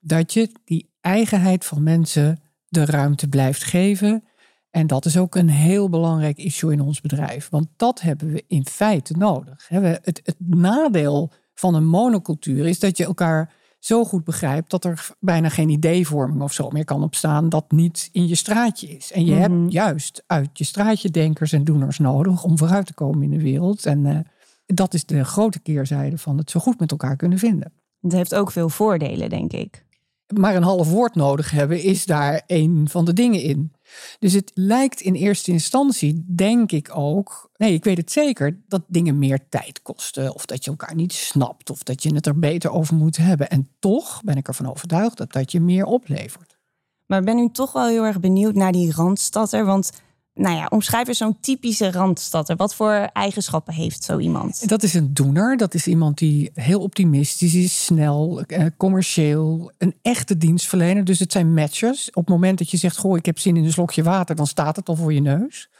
dat 0.00 0.32
je 0.32 0.50
die 0.64 0.94
eigenheid 1.00 1.64
van 1.64 1.82
mensen 1.82 2.40
de 2.68 2.84
ruimte 2.84 3.28
blijft 3.28 3.64
geven. 3.64 4.24
En 4.70 4.86
dat 4.86 5.04
is 5.04 5.16
ook 5.16 5.34
een 5.34 5.48
heel 5.48 5.88
belangrijk 5.88 6.38
issue 6.38 6.72
in 6.72 6.80
ons 6.80 7.00
bedrijf. 7.00 7.48
Want 7.48 7.68
dat 7.76 8.00
hebben 8.00 8.32
we 8.32 8.44
in 8.46 8.66
feite 8.66 9.12
nodig. 9.16 9.68
Het, 9.68 10.34
nadeel 10.38 11.32
van 11.54 11.74
een 11.74 11.86
monocultuur 11.86 12.66
is 12.66 12.78
dat 12.78 12.96
je 12.96 13.04
elkaar 13.04 13.54
zo 13.78 14.04
goed 14.04 14.24
begrijpt 14.24 14.70
dat 14.70 14.84
er 14.84 15.08
bijna 15.20 15.48
geen 15.48 15.68
ideevorming 15.68 16.42
of 16.42 16.52
zo 16.52 16.70
meer 16.70 16.84
kan 16.84 17.02
opstaan 17.02 17.48
dat 17.48 17.70
niet 17.70 18.08
in 18.12 18.26
je 18.28 18.34
straatje 18.34 18.86
is. 18.88 19.12
En 19.12 19.24
je 19.24 19.34
hebt 19.34 19.54
mhm. 19.54 19.68
juist 19.68 20.22
uit 20.26 20.58
je 20.58 20.64
straatje 20.64 21.10
denkers 21.10 21.52
en 21.52 21.64
doeners 21.64 21.98
nodig 21.98 22.44
om 22.44 22.58
vooruit 22.58 22.86
te 22.86 22.94
komen 22.94 23.22
in 23.22 23.30
de 23.30 23.42
wereld. 23.42 23.86
En 23.86 24.04
uh, 24.04 24.18
dat 24.66 24.94
is 24.94 25.04
de 25.04 25.24
grote 25.24 25.60
keerzijde 25.60 26.18
van 26.18 26.38
het 26.38 26.50
zo 26.50 26.60
goed 26.60 26.78
met 26.78 26.90
elkaar 26.90 27.16
kunnen 27.16 27.38
vinden. 27.38 27.72
Het 28.00 28.12
heeft 28.12 28.34
ook 28.34 28.50
veel 28.50 28.68
voordelen, 28.68 29.30
denk 29.30 29.52
ik. 29.52 29.85
Maar 30.34 30.56
een 30.56 30.62
half 30.62 30.90
woord 30.90 31.14
nodig 31.14 31.50
hebben 31.50 31.82
is 31.82 32.06
daar 32.06 32.42
een 32.46 32.88
van 32.90 33.04
de 33.04 33.12
dingen 33.12 33.40
in. 33.40 33.72
Dus 34.18 34.32
het 34.32 34.50
lijkt 34.54 35.00
in 35.00 35.14
eerste 35.14 35.50
instantie, 35.50 36.24
denk 36.26 36.72
ik 36.72 36.96
ook, 36.96 37.50
nee, 37.56 37.72
ik 37.72 37.84
weet 37.84 37.96
het 37.96 38.12
zeker, 38.12 38.62
dat 38.68 38.82
dingen 38.86 39.18
meer 39.18 39.48
tijd 39.48 39.82
kosten. 39.82 40.34
Of 40.34 40.46
dat 40.46 40.64
je 40.64 40.70
elkaar 40.70 40.94
niet 40.94 41.12
snapt. 41.12 41.70
Of 41.70 41.82
dat 41.82 42.02
je 42.02 42.14
het 42.14 42.26
er 42.26 42.38
beter 42.38 42.70
over 42.70 42.94
moet 42.94 43.16
hebben. 43.16 43.50
En 43.50 43.68
toch 43.78 44.22
ben 44.24 44.36
ik 44.36 44.48
ervan 44.48 44.70
overtuigd 44.70 45.16
dat 45.16 45.32
dat 45.32 45.52
je 45.52 45.60
meer 45.60 45.84
oplevert. 45.84 46.58
Maar 47.06 47.22
ben 47.22 47.38
u 47.38 47.50
toch 47.50 47.72
wel 47.72 47.86
heel 47.86 48.04
erg 48.04 48.20
benieuwd 48.20 48.54
naar 48.54 48.72
die 48.72 48.92
randstadder? 48.92 49.64
Want 49.64 49.90
nou 50.36 50.56
ja, 50.56 50.66
omschrijf 50.68 51.08
eens 51.08 51.18
zo'n 51.18 51.40
typische 51.40 51.90
randstadder. 51.90 52.56
Wat 52.56 52.74
voor 52.74 52.92
eigenschappen 53.12 53.74
heeft 53.74 54.04
zo 54.04 54.18
iemand? 54.18 54.68
Dat 54.68 54.82
is 54.82 54.94
een 54.94 55.14
doener. 55.14 55.56
Dat 55.56 55.74
is 55.74 55.86
iemand 55.86 56.18
die 56.18 56.50
heel 56.54 56.80
optimistisch 56.80 57.54
is, 57.54 57.84
snel, 57.84 58.40
eh, 58.40 58.66
commercieel, 58.76 59.72
een 59.78 59.94
echte 60.02 60.36
dienstverlener. 60.36 61.04
Dus 61.04 61.18
het 61.18 61.32
zijn 61.32 61.54
matchers. 61.54 62.08
Op 62.08 62.14
het 62.14 62.28
moment 62.28 62.58
dat 62.58 62.70
je 62.70 62.76
zegt, 62.76 62.96
goh, 62.96 63.16
ik 63.16 63.26
heb 63.26 63.38
zin 63.38 63.56
in 63.56 63.64
een 63.64 63.72
slokje 63.72 64.02
water, 64.02 64.36
dan 64.36 64.46
staat 64.46 64.76
het 64.76 64.88
al 64.88 64.96
voor 64.96 65.12
je 65.12 65.20
neus. 65.20 65.70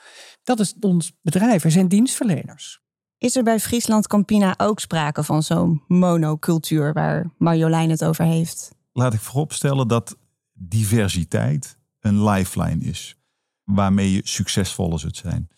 Dat 0.44 0.60
is 0.60 0.74
ons 0.80 1.12
bedrijf. 1.22 1.64
Er 1.64 1.70
zijn 1.70 1.88
dienstverleners. 1.88 2.80
Is 3.18 3.36
er 3.36 3.42
bij 3.42 3.60
Friesland 3.60 4.06
Campina 4.06 4.54
ook 4.56 4.80
sprake 4.80 5.22
van 5.22 5.42
zo'n 5.42 5.82
monocultuur 5.88 6.92
waar 6.92 7.30
Marjolein 7.38 7.90
het 7.90 8.04
over 8.04 8.24
heeft? 8.24 8.70
Laat 8.92 9.14
ik 9.14 9.20
vooropstellen 9.20 9.88
dat 9.88 10.16
diversiteit 10.52 11.78
een 12.00 12.24
lifeline 12.24 12.84
is 12.84 13.16
waarmee 13.66 14.12
je 14.12 14.20
succesvoller 14.24 14.98
zult 14.98 15.16
zijn. 15.16 15.48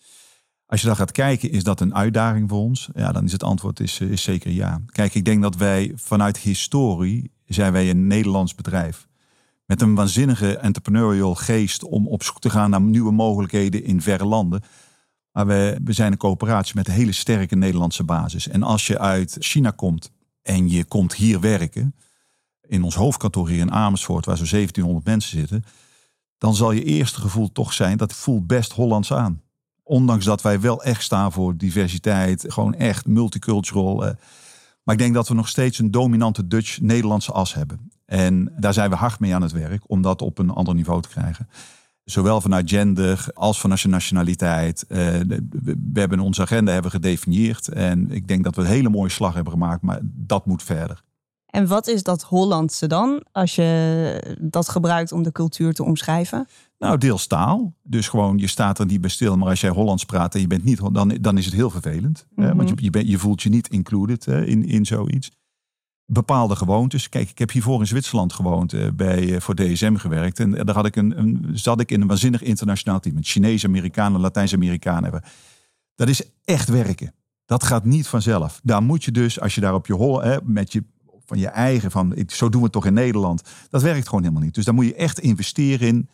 Als 0.65 0.81
je 0.81 0.87
dan 0.87 0.95
gaat 0.95 1.11
kijken, 1.11 1.51
is 1.51 1.63
dat 1.63 1.79
een 1.79 1.95
uitdaging 1.95 2.49
voor 2.49 2.59
ons? 2.59 2.89
Ja, 2.95 3.11
dan 3.11 3.25
is 3.25 3.31
het 3.31 3.43
antwoord 3.43 3.79
is, 3.79 3.99
is 3.99 4.21
zeker 4.21 4.51
ja. 4.51 4.81
Kijk, 4.85 5.15
ik 5.15 5.25
denk 5.25 5.41
dat 5.41 5.55
wij 5.55 5.91
vanuit 5.95 6.37
historie 6.37 7.31
zijn 7.45 7.71
wij 7.71 7.89
een 7.89 8.07
Nederlands 8.07 8.55
bedrijf. 8.55 9.07
Met 9.65 9.81
een 9.81 9.95
waanzinnige 9.95 10.57
entrepreneurial 10.57 11.35
geest 11.35 11.83
om 11.83 12.07
op 12.07 12.23
zoek 12.23 12.39
te 12.39 12.49
gaan 12.49 12.69
naar 12.69 12.81
nieuwe 12.81 13.11
mogelijkheden 13.11 13.83
in 13.83 14.01
verre 14.01 14.25
landen. 14.25 14.63
Maar 15.31 15.47
we, 15.47 15.79
we 15.83 15.93
zijn 15.93 16.11
een 16.11 16.17
coöperatie 16.17 16.75
met 16.75 16.87
een 16.87 16.93
hele 16.93 17.11
sterke 17.11 17.55
Nederlandse 17.55 18.03
basis. 18.03 18.47
En 18.47 18.63
als 18.63 18.87
je 18.87 18.99
uit 18.99 19.35
China 19.39 19.71
komt 19.71 20.11
en 20.41 20.69
je 20.69 20.85
komt 20.85 21.13
hier 21.13 21.39
werken, 21.39 21.95
in 22.67 22.83
ons 22.83 22.95
hoofdkantoor 22.95 23.49
hier 23.49 23.59
in 23.59 23.71
Amersfoort, 23.71 24.25
waar 24.25 24.37
zo'n 24.37 24.47
1700 24.49 25.05
mensen 25.05 25.37
zitten, 25.37 25.65
dan 26.39 26.55
zal 26.55 26.71
je 26.71 26.83
eerste 26.83 27.21
gevoel 27.21 27.51
toch 27.51 27.73
zijn 27.73 27.97
dat 27.97 28.13
voelt 28.13 28.47
best 28.47 28.71
Hollands 28.71 29.13
aan. 29.13 29.41
Ondanks 29.83 30.25
dat 30.25 30.41
wij 30.41 30.59
wel 30.59 30.83
echt 30.83 31.03
staan 31.03 31.31
voor 31.31 31.57
diversiteit, 31.57 32.45
gewoon 32.47 32.73
echt 32.73 33.05
multicultural. 33.05 34.05
Eh. 34.05 34.11
Maar 34.83 34.95
ik 34.95 35.01
denk 35.01 35.13
dat 35.13 35.27
we 35.27 35.33
nog 35.33 35.47
steeds 35.47 35.79
een 35.79 35.91
dominante 35.91 36.47
Dutch-Nederlandse 36.47 37.31
as 37.31 37.53
hebben. 37.53 37.91
En 38.05 38.53
daar 38.57 38.73
zijn 38.73 38.89
we 38.89 38.95
hard 38.95 39.19
mee 39.19 39.35
aan 39.35 39.41
het 39.41 39.51
werk 39.51 39.83
om 39.87 40.01
dat 40.01 40.21
op 40.21 40.37
een 40.37 40.49
ander 40.49 40.75
niveau 40.75 41.01
te 41.01 41.09
krijgen. 41.09 41.49
Zowel 42.03 42.41
vanuit 42.41 42.69
gender 42.69 43.27
als 43.33 43.59
vanuit 43.59 43.85
nationaliteit. 43.85 44.85
Uh, 44.89 44.97
we 45.93 45.99
hebben 45.99 46.19
onze 46.19 46.41
agenda 46.41 46.71
hebben 46.71 46.91
gedefinieerd. 46.91 47.67
En 47.67 48.11
ik 48.11 48.27
denk 48.27 48.43
dat 48.43 48.55
we 48.55 48.61
een 48.61 48.67
hele 48.67 48.89
mooie 48.89 49.09
slag 49.09 49.33
hebben 49.33 49.53
gemaakt. 49.53 49.81
Maar 49.81 49.99
dat 50.03 50.45
moet 50.45 50.63
verder. 50.63 51.03
En 51.49 51.67
wat 51.67 51.87
is 51.87 52.03
dat 52.03 52.23
Hollandse 52.23 52.87
dan, 52.87 53.23
als 53.31 53.55
je 53.55 54.35
dat 54.41 54.69
gebruikt 54.69 55.11
om 55.11 55.23
de 55.23 55.31
cultuur 55.31 55.73
te 55.73 55.83
omschrijven? 55.83 56.47
Nou, 56.77 56.97
deels 56.97 57.27
taal. 57.27 57.73
Dus 57.83 58.07
gewoon, 58.07 58.37
je 58.37 58.47
staat 58.47 58.79
er 58.79 58.85
niet 58.85 59.01
bij 59.01 59.09
stil. 59.09 59.37
Maar 59.37 59.49
als 59.49 59.61
jij 59.61 59.69
Hollands 59.69 60.05
praat 60.05 60.35
en 60.35 60.41
je 60.41 60.47
bent 60.47 60.63
niet, 60.63 60.93
dan, 60.93 61.17
dan 61.21 61.37
is 61.37 61.45
het 61.45 61.53
heel 61.53 61.69
vervelend. 61.69 62.25
hè? 62.35 62.55
Want 62.55 62.69
je, 62.69 62.75
je, 62.91 63.07
je 63.07 63.17
voelt 63.17 63.41
je 63.41 63.49
niet 63.49 63.67
included 63.67 64.25
hè, 64.25 64.45
in, 64.45 64.65
in 64.65 64.85
zoiets. 64.85 65.31
Bepaalde 66.05 66.55
gewoontes. 66.55 67.09
Kijk, 67.09 67.29
ik 67.29 67.37
heb 67.39 67.51
hiervoor 67.51 67.79
in 67.79 67.87
Zwitserland 67.87 68.33
gewoond, 68.33 68.73
eh, 68.73 68.87
bij, 68.93 69.35
eh, 69.35 69.41
voor 69.41 69.55
DSM 69.55 69.95
gewerkt. 69.95 70.39
En 70.39 70.51
daar 70.51 70.75
had 70.75 70.85
ik 70.85 70.95
een, 70.95 71.19
een, 71.19 71.49
zat 71.53 71.79
ik 71.79 71.91
in 71.91 72.01
een 72.01 72.07
waanzinnig 72.07 72.41
internationaal 72.41 72.99
team. 72.99 73.15
Met 73.15 73.27
Chinese 73.27 73.67
Amerikanen, 73.67 74.21
Latijnse 74.21 74.55
Amerikanen 74.55 75.03
hebben. 75.03 75.23
Dat 75.95 76.09
is 76.09 76.21
echt 76.43 76.69
werken. 76.69 77.13
Dat 77.45 77.63
gaat 77.63 77.85
niet 77.85 78.07
vanzelf. 78.07 78.59
Daar 78.63 78.83
moet 78.83 79.03
je 79.03 79.11
dus, 79.11 79.39
als 79.39 79.55
je 79.55 79.61
daar 79.61 79.73
op 79.73 79.87
je 79.87 79.93
hol, 79.93 80.21
met 80.43 80.71
je 80.71 80.83
van 81.29 81.39
je 81.39 81.47
eigen, 81.47 81.91
van 81.91 82.23
zo 82.27 82.49
doen 82.49 82.59
we 82.59 82.63
het 82.63 82.73
toch 82.73 82.85
in 82.85 82.93
Nederland. 82.93 83.41
Dat 83.69 83.81
werkt 83.81 84.05
gewoon 84.05 84.21
helemaal 84.21 84.43
niet. 84.43 84.53
Dus 84.53 84.65
daar 84.65 84.73
moet 84.73 84.85
je 84.85 84.95
echt 84.95 85.19
investeren 85.19 85.87
in. 85.87 86.09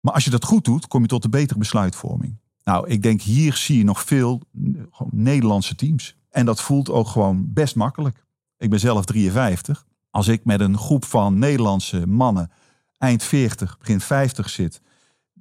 Maar 0.00 0.14
als 0.14 0.24
je 0.24 0.30
dat 0.30 0.44
goed 0.44 0.64
doet, 0.64 0.86
kom 0.86 1.02
je 1.02 1.08
tot 1.08 1.24
een 1.24 1.30
betere 1.30 1.58
besluitvorming. 1.58 2.38
Nou, 2.64 2.88
ik 2.88 3.02
denk 3.02 3.20
hier 3.20 3.54
zie 3.54 3.78
je 3.78 3.84
nog 3.84 4.02
veel 4.02 4.40
gewoon 4.90 5.12
Nederlandse 5.12 5.74
teams. 5.74 6.16
En 6.30 6.46
dat 6.46 6.60
voelt 6.60 6.90
ook 6.90 7.06
gewoon 7.06 7.52
best 7.52 7.74
makkelijk. 7.76 8.24
Ik 8.58 8.70
ben 8.70 8.80
zelf 8.80 9.04
53. 9.04 9.86
Als 10.10 10.28
ik 10.28 10.44
met 10.44 10.60
een 10.60 10.78
groep 10.78 11.04
van 11.04 11.38
Nederlandse 11.38 12.06
mannen 12.06 12.50
eind 12.98 13.22
40, 13.22 13.78
begin 13.78 14.00
50 14.00 14.50
zit, 14.50 14.80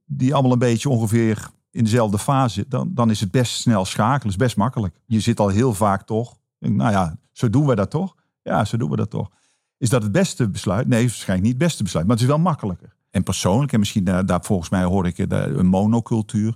die 0.06 0.34
allemaal 0.34 0.52
een 0.52 0.60
beetje 0.60 0.90
ongeveer 0.90 1.50
in 1.72 1.84
dezelfde 1.84 2.20
fase, 2.20 2.66
dan, 2.68 2.92
dan 2.94 3.10
is 3.10 3.20
het 3.20 3.32
best 3.32 3.54
snel 3.54 3.86
schakelen, 3.86 4.32
is 4.32 4.40
best 4.40 4.58
makkelijk. 4.58 4.96
Je 5.06 5.20
zit 5.20 5.40
al 5.40 5.48
heel 5.48 5.74
vaak 5.74 6.06
toch, 6.06 6.38
nou 6.60 6.92
ja, 6.92 7.18
zo 7.32 7.50
doen 7.50 7.66
we 7.66 7.76
dat 7.76 7.90
toch. 7.90 8.16
Ja, 8.44 8.66
zo 8.66 8.78
doen 8.78 8.90
we 8.90 8.96
dat 8.96 9.10
toch. 9.10 9.30
Is 9.78 9.90
dat 9.90 10.04
het 10.04 10.12
beste 10.12 10.50
besluit? 10.50 10.88
Nee, 10.88 11.02
waarschijnlijk 11.02 11.48
niet 11.48 11.58
het 11.58 11.68
beste 11.68 11.84
besluit, 11.84 12.06
maar 12.06 12.16
het 12.16 12.24
is 12.26 12.32
wel 12.32 12.40
makkelijker. 12.40 12.96
En 13.10 13.24
persoonlijk, 13.24 13.74
en 13.74 13.80
misschien 13.80 14.04
daar, 14.04 14.26
daar 14.26 14.44
volgens 14.44 14.70
mij 14.70 14.84
hoor 14.84 15.08
ik 15.08 15.18
een 15.18 15.66
monocultuur. 15.66 16.56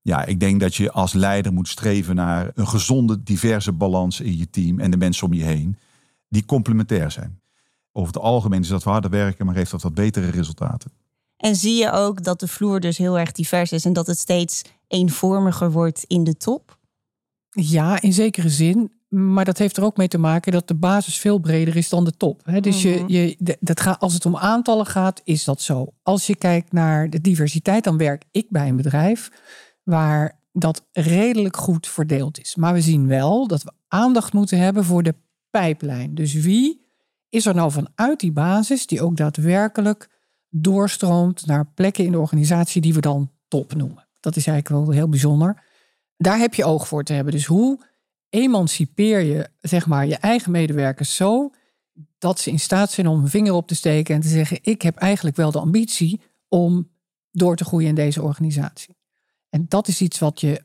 Ja, 0.00 0.24
ik 0.24 0.40
denk 0.40 0.60
dat 0.60 0.74
je 0.74 0.92
als 0.92 1.12
leider 1.12 1.52
moet 1.52 1.68
streven 1.68 2.14
naar 2.14 2.50
een 2.54 2.68
gezonde, 2.68 3.22
diverse 3.22 3.72
balans 3.72 4.20
in 4.20 4.36
je 4.36 4.50
team 4.50 4.80
en 4.80 4.90
de 4.90 4.96
mensen 4.96 5.26
om 5.26 5.32
je 5.32 5.44
heen, 5.44 5.78
die 6.28 6.44
complementair 6.44 7.10
zijn. 7.10 7.40
Over 7.92 8.12
het 8.12 8.22
algemeen 8.22 8.60
is 8.60 8.68
dat 8.68 8.84
we 8.84 8.90
harder 8.90 9.10
werken, 9.10 9.46
maar 9.46 9.54
heeft 9.54 9.70
dat 9.70 9.82
wat 9.82 9.94
betere 9.94 10.30
resultaten. 10.30 10.90
En 11.36 11.56
zie 11.56 11.74
je 11.74 11.92
ook 11.92 12.22
dat 12.22 12.40
de 12.40 12.48
vloer 12.48 12.80
dus 12.80 12.98
heel 12.98 13.18
erg 13.18 13.32
divers 13.32 13.72
is 13.72 13.84
en 13.84 13.92
dat 13.92 14.06
het 14.06 14.18
steeds 14.18 14.62
eenvormiger 14.88 15.70
wordt 15.70 16.04
in 16.06 16.24
de 16.24 16.36
top? 16.36 16.78
Ja, 17.50 18.00
in 18.00 18.12
zekere 18.12 18.48
zin. 18.48 18.92
Maar 19.14 19.44
dat 19.44 19.58
heeft 19.58 19.76
er 19.76 19.84
ook 19.84 19.96
mee 19.96 20.08
te 20.08 20.18
maken 20.18 20.52
dat 20.52 20.68
de 20.68 20.74
basis 20.74 21.18
veel 21.18 21.38
breder 21.38 21.76
is 21.76 21.88
dan 21.88 22.04
de 22.04 22.16
top. 22.16 22.42
Dus 22.60 22.82
je, 22.82 22.94
mhm. 22.94 23.12
je, 23.12 23.56
dat 23.60 23.80
gaat, 23.80 24.00
als 24.00 24.14
het 24.14 24.26
om 24.26 24.36
aantallen 24.36 24.86
gaat, 24.86 25.20
is 25.24 25.44
dat 25.44 25.60
zo. 25.60 25.92
Als 26.02 26.26
je 26.26 26.36
kijkt 26.36 26.72
naar 26.72 27.10
de 27.10 27.20
diversiteit, 27.20 27.84
dan 27.84 27.96
werk 27.96 28.24
ik 28.30 28.46
bij 28.50 28.68
een 28.68 28.76
bedrijf 28.76 29.30
waar 29.82 30.38
dat 30.52 30.84
redelijk 30.92 31.56
goed 31.56 31.86
verdeeld 31.86 32.40
is. 32.40 32.56
Maar 32.56 32.72
we 32.72 32.80
zien 32.80 33.06
wel 33.06 33.46
dat 33.46 33.62
we 33.62 33.72
aandacht 33.88 34.32
moeten 34.32 34.58
hebben 34.58 34.84
voor 34.84 35.02
de 35.02 35.14
pijplijn. 35.50 36.14
Dus 36.14 36.32
wie 36.32 36.86
is 37.28 37.46
er 37.46 37.54
nou 37.54 37.70
vanuit 37.70 38.20
die 38.20 38.32
basis 38.32 38.86
die 38.86 39.02
ook 39.02 39.16
daadwerkelijk 39.16 40.08
doorstroomt 40.48 41.46
naar 41.46 41.66
plekken 41.74 42.04
in 42.04 42.12
de 42.12 42.18
organisatie 42.18 42.80
die 42.80 42.94
we 42.94 43.00
dan 43.00 43.30
top 43.48 43.74
noemen. 43.74 44.08
Dat 44.20 44.36
is 44.36 44.46
eigenlijk 44.46 44.86
wel 44.86 44.94
heel 44.94 45.08
bijzonder. 45.08 45.62
Daar 46.16 46.38
heb 46.38 46.54
je 46.54 46.64
oog 46.64 46.88
voor 46.88 47.04
te 47.04 47.12
hebben. 47.12 47.32
Dus 47.32 47.46
hoe 47.46 47.80
emancipeer 48.32 49.20
je 49.20 49.48
zeg 49.60 49.86
maar, 49.86 50.06
je 50.06 50.16
eigen 50.16 50.50
medewerkers 50.50 51.16
zo 51.16 51.50
dat 52.18 52.40
ze 52.40 52.50
in 52.50 52.60
staat 52.60 52.90
zijn 52.90 53.06
om 53.06 53.18
hun 53.18 53.28
vinger 53.28 53.52
op 53.52 53.66
te 53.66 53.74
steken 53.74 54.14
en 54.14 54.20
te 54.20 54.28
zeggen: 54.28 54.58
Ik 54.62 54.82
heb 54.82 54.96
eigenlijk 54.96 55.36
wel 55.36 55.50
de 55.50 55.60
ambitie 55.60 56.20
om 56.48 56.90
door 57.30 57.56
te 57.56 57.64
groeien 57.64 57.88
in 57.88 57.94
deze 57.94 58.22
organisatie. 58.22 58.96
En 59.48 59.66
dat 59.68 59.88
is 59.88 60.00
iets 60.00 60.18
wat 60.18 60.40
je 60.40 60.64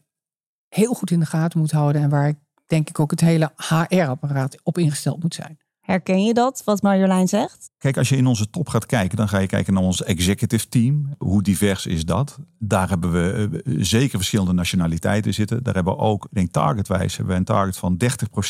heel 0.67 0.93
goed 0.93 1.11
in 1.11 1.19
de 1.19 1.25
gaten 1.25 1.59
moet 1.59 1.71
houden 1.71 2.01
en 2.01 2.09
waar 2.09 2.27
ik 2.27 2.37
denk 2.65 2.89
ik 2.89 2.99
ook 2.99 3.11
het 3.11 3.21
hele 3.21 3.51
HR-apparaat 3.55 4.57
op 4.63 4.77
ingesteld 4.77 5.23
moet 5.23 5.33
zijn. 5.33 5.57
Herken 5.87 6.23
je 6.23 6.33
dat, 6.33 6.61
wat 6.65 6.81
Marjolein 6.81 7.27
zegt? 7.27 7.71
Kijk, 7.77 7.97
als 7.97 8.09
je 8.09 8.17
in 8.17 8.27
onze 8.27 8.49
top 8.49 8.69
gaat 8.69 8.85
kijken, 8.85 9.17
dan 9.17 9.27
ga 9.27 9.37
je 9.39 9.47
kijken 9.47 9.73
naar 9.73 9.83
ons 9.83 10.03
executive 10.03 10.67
team. 10.67 11.15
Hoe 11.17 11.41
divers 11.41 11.85
is 11.85 12.05
dat? 12.05 12.39
Daar 12.59 12.89
hebben 12.89 13.11
we 13.11 13.49
eh, 13.63 13.75
zeker 13.79 14.17
verschillende 14.17 14.53
nationaliteiten 14.53 15.33
zitten. 15.33 15.63
Daar 15.63 15.73
hebben 15.73 15.93
we 15.93 15.99
ook, 15.99 16.27
denk 16.31 16.51
targetwijs, 16.51 17.15
hebben 17.15 17.33
we 17.33 17.39
een 17.39 17.45
target 17.45 17.77
van 17.77 17.97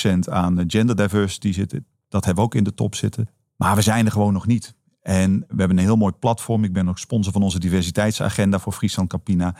30% 0.07 0.19
aan 0.29 0.63
gender 0.67 0.95
diversity 0.95 1.51
zitten. 1.51 1.85
Dat 2.09 2.25
hebben 2.25 2.43
we 2.43 2.49
ook 2.49 2.55
in 2.55 2.63
de 2.63 2.73
top 2.73 2.95
zitten. 2.95 3.29
Maar 3.55 3.75
we 3.75 3.81
zijn 3.81 4.05
er 4.05 4.11
gewoon 4.11 4.33
nog 4.33 4.47
niet. 4.47 4.75
En 5.01 5.39
we 5.39 5.55
hebben 5.57 5.77
een 5.77 5.83
heel 5.83 5.97
mooi 5.97 6.13
platform. 6.19 6.63
Ik 6.63 6.73
ben 6.73 6.89
ook 6.89 6.99
sponsor 6.99 7.33
van 7.33 7.43
onze 7.43 7.59
diversiteitsagenda 7.59 8.59
voor 8.59 8.73
Friesland 8.73 9.09
Campina. 9.09 9.55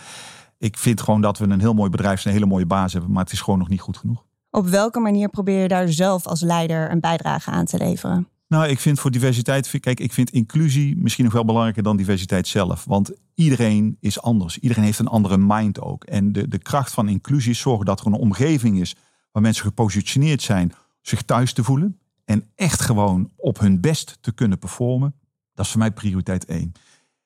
Ik 0.57 0.77
vind 0.77 1.01
gewoon 1.01 1.21
dat 1.21 1.37
we 1.37 1.47
een 1.47 1.59
heel 1.59 1.73
mooi 1.73 1.89
bedrijf 1.89 2.21
en 2.21 2.27
een 2.27 2.33
hele 2.33 2.49
mooie 2.49 2.65
baas 2.65 2.93
hebben. 2.93 3.11
Maar 3.11 3.23
het 3.23 3.33
is 3.33 3.41
gewoon 3.41 3.59
nog 3.59 3.69
niet 3.69 3.81
goed 3.81 3.97
genoeg. 3.97 4.26
Op 4.57 4.67
welke 4.67 4.99
manier 4.99 5.29
probeer 5.29 5.61
je 5.61 5.67
daar 5.67 5.89
zelf 5.89 6.27
als 6.27 6.41
leider 6.41 6.91
een 6.91 6.99
bijdrage 6.99 7.51
aan 7.51 7.65
te 7.65 7.77
leveren? 7.77 8.27
Nou, 8.47 8.67
ik 8.67 8.79
vind 8.79 8.99
voor 8.99 9.11
diversiteit, 9.11 9.79
kijk, 9.79 9.99
ik 9.99 10.13
vind 10.13 10.29
inclusie 10.29 10.97
misschien 10.97 11.23
nog 11.23 11.33
wel 11.33 11.45
belangrijker 11.45 11.83
dan 11.83 11.97
diversiteit 11.97 12.47
zelf. 12.47 12.85
Want 12.85 13.11
iedereen 13.35 13.97
is 13.99 14.21
anders. 14.21 14.59
Iedereen 14.59 14.83
heeft 14.83 14.99
een 14.99 15.07
andere 15.07 15.37
mind 15.37 15.81
ook. 15.81 16.03
En 16.03 16.31
de, 16.31 16.47
de 16.47 16.57
kracht 16.57 16.93
van 16.93 17.09
inclusie 17.09 17.51
is 17.51 17.59
zorgen 17.59 17.85
dat 17.85 17.99
er 17.99 18.05
een 18.05 18.13
omgeving 18.13 18.79
is 18.79 18.95
waar 19.31 19.41
mensen 19.41 19.65
gepositioneerd 19.65 20.41
zijn 20.41 20.73
zich 21.01 21.21
thuis 21.21 21.53
te 21.53 21.63
voelen. 21.63 21.99
En 22.25 22.43
echt 22.55 22.81
gewoon 22.81 23.31
op 23.35 23.59
hun 23.59 23.81
best 23.81 24.17
te 24.21 24.31
kunnen 24.31 24.59
performen. 24.59 25.15
Dat 25.53 25.65
is 25.65 25.71
voor 25.71 25.79
mij 25.79 25.91
prioriteit 25.91 26.45
één. 26.45 26.71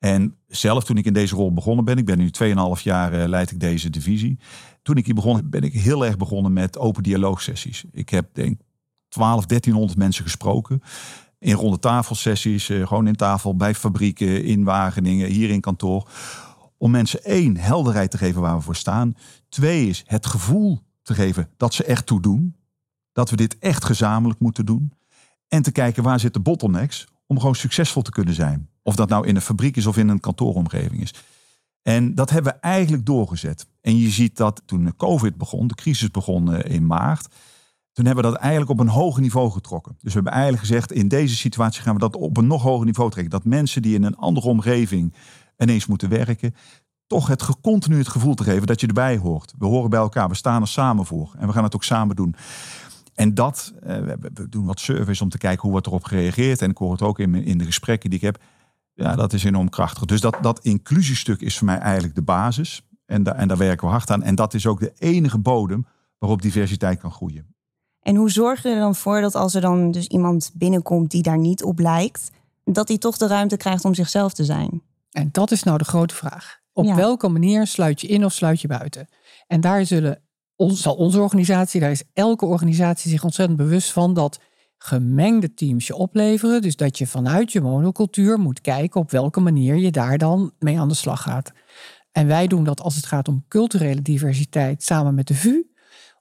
En 0.01 0.35
zelf 0.47 0.83
toen 0.83 0.97
ik 0.97 1.05
in 1.05 1.13
deze 1.13 1.35
rol 1.35 1.53
begonnen 1.53 1.85
ben, 1.85 1.97
ik 1.97 2.05
ben 2.05 2.17
nu 2.17 2.29
2,5 2.77 2.83
jaar 2.83 3.13
uh, 3.13 3.27
leid 3.27 3.51
ik 3.51 3.59
deze 3.59 3.89
divisie. 3.89 4.39
Toen 4.81 4.95
ik 4.95 5.05
hier 5.05 5.15
begon, 5.15 5.49
ben 5.49 5.61
ik 5.61 5.73
heel 5.73 6.05
erg 6.05 6.17
begonnen 6.17 6.53
met 6.53 6.77
open 6.77 7.03
dialoogsessies. 7.03 7.83
Ik 7.91 8.09
heb 8.09 8.29
denk 8.33 8.59
12, 9.09 9.45
1300 9.45 9.99
mensen 9.99 10.23
gesproken. 10.23 10.81
In 11.39 11.53
ronde 11.53 11.79
tafelsessies, 11.79 12.69
uh, 12.69 12.87
gewoon 12.87 13.07
in 13.07 13.15
tafel, 13.15 13.55
bij 13.55 13.75
fabrieken, 13.75 14.43
in 14.43 14.63
Wageningen, 14.63 15.29
hier 15.29 15.49
in 15.49 15.61
kantoor. 15.61 16.09
Om 16.77 16.91
mensen 16.91 17.23
één, 17.23 17.57
helderheid 17.57 18.11
te 18.11 18.17
geven 18.17 18.41
waar 18.41 18.55
we 18.55 18.61
voor 18.61 18.75
staan. 18.75 19.13
Twee 19.49 19.87
is 19.87 20.03
het 20.05 20.25
gevoel 20.25 20.79
te 21.01 21.13
geven 21.13 21.49
dat 21.57 21.73
ze 21.73 21.83
echt 21.83 22.05
toe 22.05 22.21
doen. 22.21 22.55
Dat 23.13 23.29
we 23.29 23.35
dit 23.35 23.57
echt 23.57 23.85
gezamenlijk 23.85 24.39
moeten 24.39 24.65
doen. 24.65 24.93
En 25.47 25.61
te 25.61 25.71
kijken 25.71 26.03
waar 26.03 26.19
zitten 26.19 26.41
bottlenecks 26.41 27.07
om 27.27 27.39
gewoon 27.39 27.55
succesvol 27.55 28.01
te 28.01 28.11
kunnen 28.11 28.33
zijn. 28.33 28.69
Of 28.83 28.95
dat 28.95 29.09
nou 29.09 29.27
in 29.27 29.35
een 29.35 29.41
fabriek 29.41 29.77
is 29.77 29.85
of 29.85 29.97
in 29.97 30.09
een 30.09 30.19
kantooromgeving 30.19 31.01
is. 31.01 31.13
En 31.81 32.15
dat 32.15 32.29
hebben 32.29 32.53
we 32.53 32.59
eigenlijk 32.59 33.05
doorgezet. 33.05 33.67
En 33.81 33.97
je 33.97 34.09
ziet 34.09 34.37
dat 34.37 34.61
toen 34.65 34.83
de 34.83 34.95
COVID 34.95 35.37
begon, 35.37 35.67
de 35.67 35.75
crisis 35.75 36.11
begon 36.11 36.53
eh, 36.53 36.75
in 36.75 36.85
maart. 36.85 37.27
Toen 37.93 38.05
hebben 38.05 38.23
we 38.23 38.31
dat 38.31 38.39
eigenlijk 38.39 38.71
op 38.71 38.79
een 38.79 38.87
hoger 38.87 39.21
niveau 39.21 39.51
getrokken. 39.51 39.91
Dus 39.91 40.13
we 40.13 40.13
hebben 40.13 40.31
eigenlijk 40.31 40.63
gezegd, 40.63 40.91
in 40.91 41.07
deze 41.07 41.35
situatie 41.35 41.81
gaan 41.81 41.93
we 41.93 41.99
dat 41.99 42.15
op 42.15 42.37
een 42.37 42.47
nog 42.47 42.61
hoger 42.61 42.85
niveau 42.85 43.09
trekken. 43.11 43.31
Dat 43.31 43.45
mensen 43.45 43.81
die 43.81 43.95
in 43.95 44.03
een 44.03 44.15
andere 44.15 44.47
omgeving 44.47 45.13
ineens 45.57 45.85
moeten 45.85 46.09
werken, 46.09 46.55
toch 47.07 47.27
het 47.27 47.61
continu 47.61 47.97
het 47.97 48.07
gevoel 48.07 48.33
te 48.33 48.43
geven 48.43 48.67
dat 48.67 48.81
je 48.81 48.87
erbij 48.87 49.17
hoort. 49.17 49.53
We 49.57 49.65
horen 49.65 49.89
bij 49.89 49.99
elkaar, 49.99 50.29
we 50.29 50.35
staan 50.35 50.61
er 50.61 50.67
samen 50.67 51.05
voor. 51.05 51.35
En 51.37 51.47
we 51.47 51.53
gaan 51.53 51.63
het 51.63 51.75
ook 51.75 51.83
samen 51.83 52.15
doen. 52.15 52.35
En 53.13 53.33
dat, 53.33 53.73
eh, 53.83 53.97
we 53.97 54.49
doen 54.49 54.65
wat 54.65 54.79
surveys 54.79 55.21
om 55.21 55.29
te 55.29 55.37
kijken 55.37 55.61
hoe 55.61 55.71
wordt 55.71 55.87
erop 55.87 56.03
gereageerd. 56.03 56.61
En 56.61 56.69
ik 56.69 56.77
hoor 56.77 56.91
het 56.91 57.01
ook 57.01 57.19
in 57.19 57.57
de 57.57 57.65
gesprekken 57.65 58.09
die 58.09 58.19
ik 58.19 58.25
heb. 58.25 58.43
Ja, 59.01 59.15
dat 59.15 59.33
is 59.33 59.43
enorm 59.43 59.69
krachtig. 59.69 60.05
Dus 60.05 60.21
dat, 60.21 60.37
dat 60.41 60.59
inclusiestuk 60.59 61.41
is 61.41 61.57
voor 61.57 61.65
mij 61.65 61.77
eigenlijk 61.77 62.15
de 62.15 62.21
basis. 62.21 62.81
En, 63.05 63.23
da, 63.23 63.35
en 63.35 63.47
daar 63.47 63.57
werken 63.57 63.87
we 63.87 63.93
hard 63.93 64.09
aan. 64.09 64.23
En 64.23 64.35
dat 64.35 64.53
is 64.53 64.67
ook 64.67 64.79
de 64.79 64.93
enige 64.97 65.37
bodem 65.37 65.87
waarop 66.17 66.41
diversiteit 66.41 66.99
kan 66.99 67.11
groeien. 67.11 67.55
En 68.01 68.15
hoe 68.15 68.31
zorg 68.31 68.63
je 68.63 68.69
er 68.69 68.79
dan 68.79 68.95
voor 68.95 69.21
dat 69.21 69.35
als 69.35 69.53
er 69.53 69.61
dan 69.61 69.91
dus 69.91 70.07
iemand 70.07 70.51
binnenkomt 70.53 71.11
die 71.11 71.21
daar 71.21 71.37
niet 71.37 71.63
op 71.63 71.79
lijkt, 71.79 72.31
dat 72.63 72.87
hij 72.87 72.97
toch 72.97 73.17
de 73.17 73.27
ruimte 73.27 73.57
krijgt 73.57 73.85
om 73.85 73.93
zichzelf 73.93 74.33
te 74.33 74.45
zijn? 74.45 74.81
En 75.11 75.29
dat 75.31 75.51
is 75.51 75.63
nou 75.63 75.77
de 75.77 75.83
grote 75.83 76.15
vraag. 76.15 76.59
Op 76.73 76.93
welke 76.93 77.27
manier 77.27 77.67
sluit 77.67 78.01
je 78.01 78.07
in 78.07 78.25
of 78.25 78.33
sluit 78.33 78.61
je 78.61 78.67
buiten? 78.67 79.07
En 79.47 79.61
daar 79.61 79.85
zullen, 79.85 80.21
zal 80.57 80.95
onze 80.95 81.21
organisatie, 81.21 81.79
daar 81.79 81.91
is 81.91 82.03
elke 82.13 82.45
organisatie 82.45 83.11
zich 83.11 83.23
ontzettend 83.23 83.57
bewust 83.57 83.91
van 83.91 84.13
dat 84.13 84.39
gemengde 84.83 85.53
teams 85.53 85.87
je 85.87 85.95
opleveren. 85.95 86.61
Dus 86.61 86.75
dat 86.75 86.97
je 86.97 87.07
vanuit 87.07 87.51
je 87.51 87.61
monocultuur 87.61 88.39
moet 88.39 88.61
kijken 88.61 89.01
op 89.01 89.11
welke 89.11 89.39
manier 89.39 89.75
je 89.75 89.91
daar 89.91 90.17
dan 90.17 90.51
mee 90.59 90.79
aan 90.79 90.87
de 90.87 90.93
slag 90.93 91.21
gaat. 91.21 91.51
En 92.11 92.27
wij 92.27 92.47
doen 92.47 92.63
dat 92.63 92.81
als 92.81 92.95
het 92.95 93.05
gaat 93.05 93.27
om 93.27 93.45
culturele 93.47 94.01
diversiteit 94.01 94.83
samen 94.83 95.15
met 95.15 95.27
de 95.27 95.33
VU. 95.33 95.63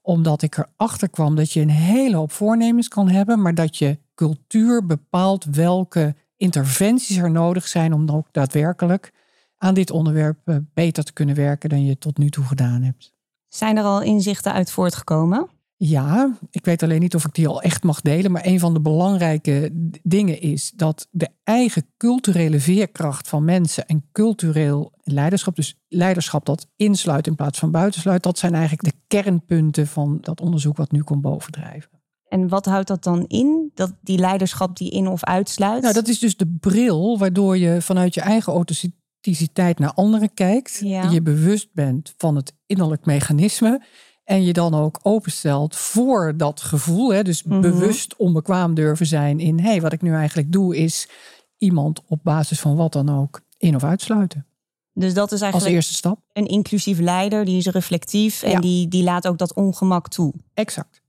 Omdat 0.03 0.43
ik 0.43 0.57
erachter 0.57 1.11
kwam 1.11 1.37
dat 1.37 1.53
je 1.53 1.61
een 1.61 1.71
hele 1.71 2.17
hoop 2.17 2.33
voornemens 2.33 2.89
kan 2.89 3.09
hebben, 3.09 3.43
maar 3.43 3.55
dat 3.55 3.77
je 3.77 3.99
cultuur 4.15 4.87
bepaalt 4.87 5.45
welke 5.45 6.15
interventies 6.37 7.17
er 7.17 7.31
nodig 7.31 7.69
zijn 7.69 7.93
om 7.93 8.11
ook 8.11 8.29
daadwerkelijk 8.31 9.13
aan 9.57 9.75
dit 9.75 9.91
onderwerp 9.91 10.39
eh, 10.45 10.57
beter 10.75 11.05
te 11.05 11.13
kunnen 11.13 11.35
werken 11.35 11.69
dan 11.69 11.85
je 11.85 11.99
tot 11.99 12.19
nu 12.19 12.31
toe 12.31 12.45
gedaan 12.45 12.83
hebt. 12.83 13.15
Zijn 13.49 13.77
er 13.77 13.85
al 13.85 14.03
inzichten 14.03 14.53
uit 14.53 14.71
voortgekomen? 14.71 15.49
Ja, 15.83 16.39
ik 16.51 16.65
weet 16.65 16.83
alleen 16.83 17.01
niet 17.01 17.15
of 17.15 17.25
ik 17.25 17.35
die 17.35 17.49
al 17.49 17.63
echt 17.63 17.83
mag 17.83 18.01
delen. 18.01 18.31
Maar 18.31 18.47
een 18.47 18.59
van 18.59 18.75
de 18.75 18.81
belangrijke 18.81 19.71
dingen 20.03 20.41
is 20.41 20.73
dat 20.77 21.09
de 21.11 21.29
eigen 21.45 21.87
culturele 21.97 22.61
veerkracht 22.61 23.29
van 23.29 23.45
mensen 23.45 23.87
en 23.87 24.05
cultureel 24.13 24.93
leiderschap, 25.03 25.57
dus 25.57 25.79
leiderschap 25.89 26.47
dat 26.47 26.67
insluit 26.77 27.27
in 27.27 27.35
plaats 27.35 27.59
van 27.59 27.71
buitensluit, 27.71 28.23
dat 28.23 28.39
zijn 28.39 28.55
eigenlijk 28.55 28.83
de 28.83 29.01
kernpunten 29.07 29.87
van 29.87 30.19
dat 30.21 30.41
onderzoek 30.41 30.77
wat 30.77 30.93
nu 30.93 31.03
komt 31.03 31.23
bovendrijven. 31.23 31.91
En 32.29 32.49
wat 32.49 32.67
houdt 32.67 32.89
dat 32.89 33.03
dan 33.03 33.25
in? 33.27 33.71
Dat 33.75 33.93
die 34.01 34.19
leiderschap 34.19 34.77
die 34.77 34.91
in 34.91 35.09
of 35.09 35.25
uitsluit? 35.25 35.83
Nou, 35.83 35.95
dat 35.95 36.09
is 36.09 36.19
dus 36.19 36.37
de 36.37 36.57
bril 36.61 37.19
waardoor 37.19 37.59
je 37.59 37.83
vanuit 37.83 38.15
je 38.15 38.21
eigen 38.21 38.53
authenticiteit 38.53 39.79
naar 39.79 39.93
anderen 39.93 40.35
kijkt. 40.35 40.79
Je 41.11 41.23
bewust 41.23 41.69
bent 41.73 42.15
van 42.17 42.37
het 42.37 42.53
innerlijk 42.67 43.05
mechanisme. 43.05 43.83
En 44.31 44.45
je 44.45 44.53
dan 44.53 44.75
ook 44.75 44.99
openstelt 45.03 45.77
voor 45.77 46.37
dat 46.37 46.61
gevoel. 46.61 47.13
Hè? 47.13 47.23
Dus 47.23 47.43
mhm. 47.43 47.61
bewust 47.61 48.17
onbekwaam 48.17 48.75
durven 48.75 49.07
zijn 49.07 49.41
in... 49.41 49.59
hé, 49.59 49.69
hey, 49.69 49.81
wat 49.81 49.93
ik 49.93 50.03
nu 50.03 50.15
eigenlijk 50.15 50.53
doe 50.53 50.77
is 50.77 51.09
iemand 51.59 52.03
op 52.07 52.19
basis 52.23 52.61
van 52.61 52.77
wat 52.77 52.93
dan 52.93 53.19
ook 53.19 53.41
in 53.57 53.75
of 53.75 53.85
uitsluiten. 53.85 54.47
Dus 54.93 55.15
dat 55.15 55.33
is 55.33 55.41
eigenlijk 55.41 55.65
als 55.65 55.75
eerste 55.75 55.95
stap. 55.95 56.21
Een 56.33 56.47
inclusief 56.47 56.99
leider, 56.99 57.45
die 57.45 57.57
is 57.57 57.67
reflectief 57.67 58.43
en 58.43 58.61
die, 58.61 58.89
die 58.89 59.03
laat 59.03 59.27
ook 59.27 59.39
dat 59.39 59.55
ongemak 59.55 60.09
toe. 60.09 60.33
Exact. 60.55 61.03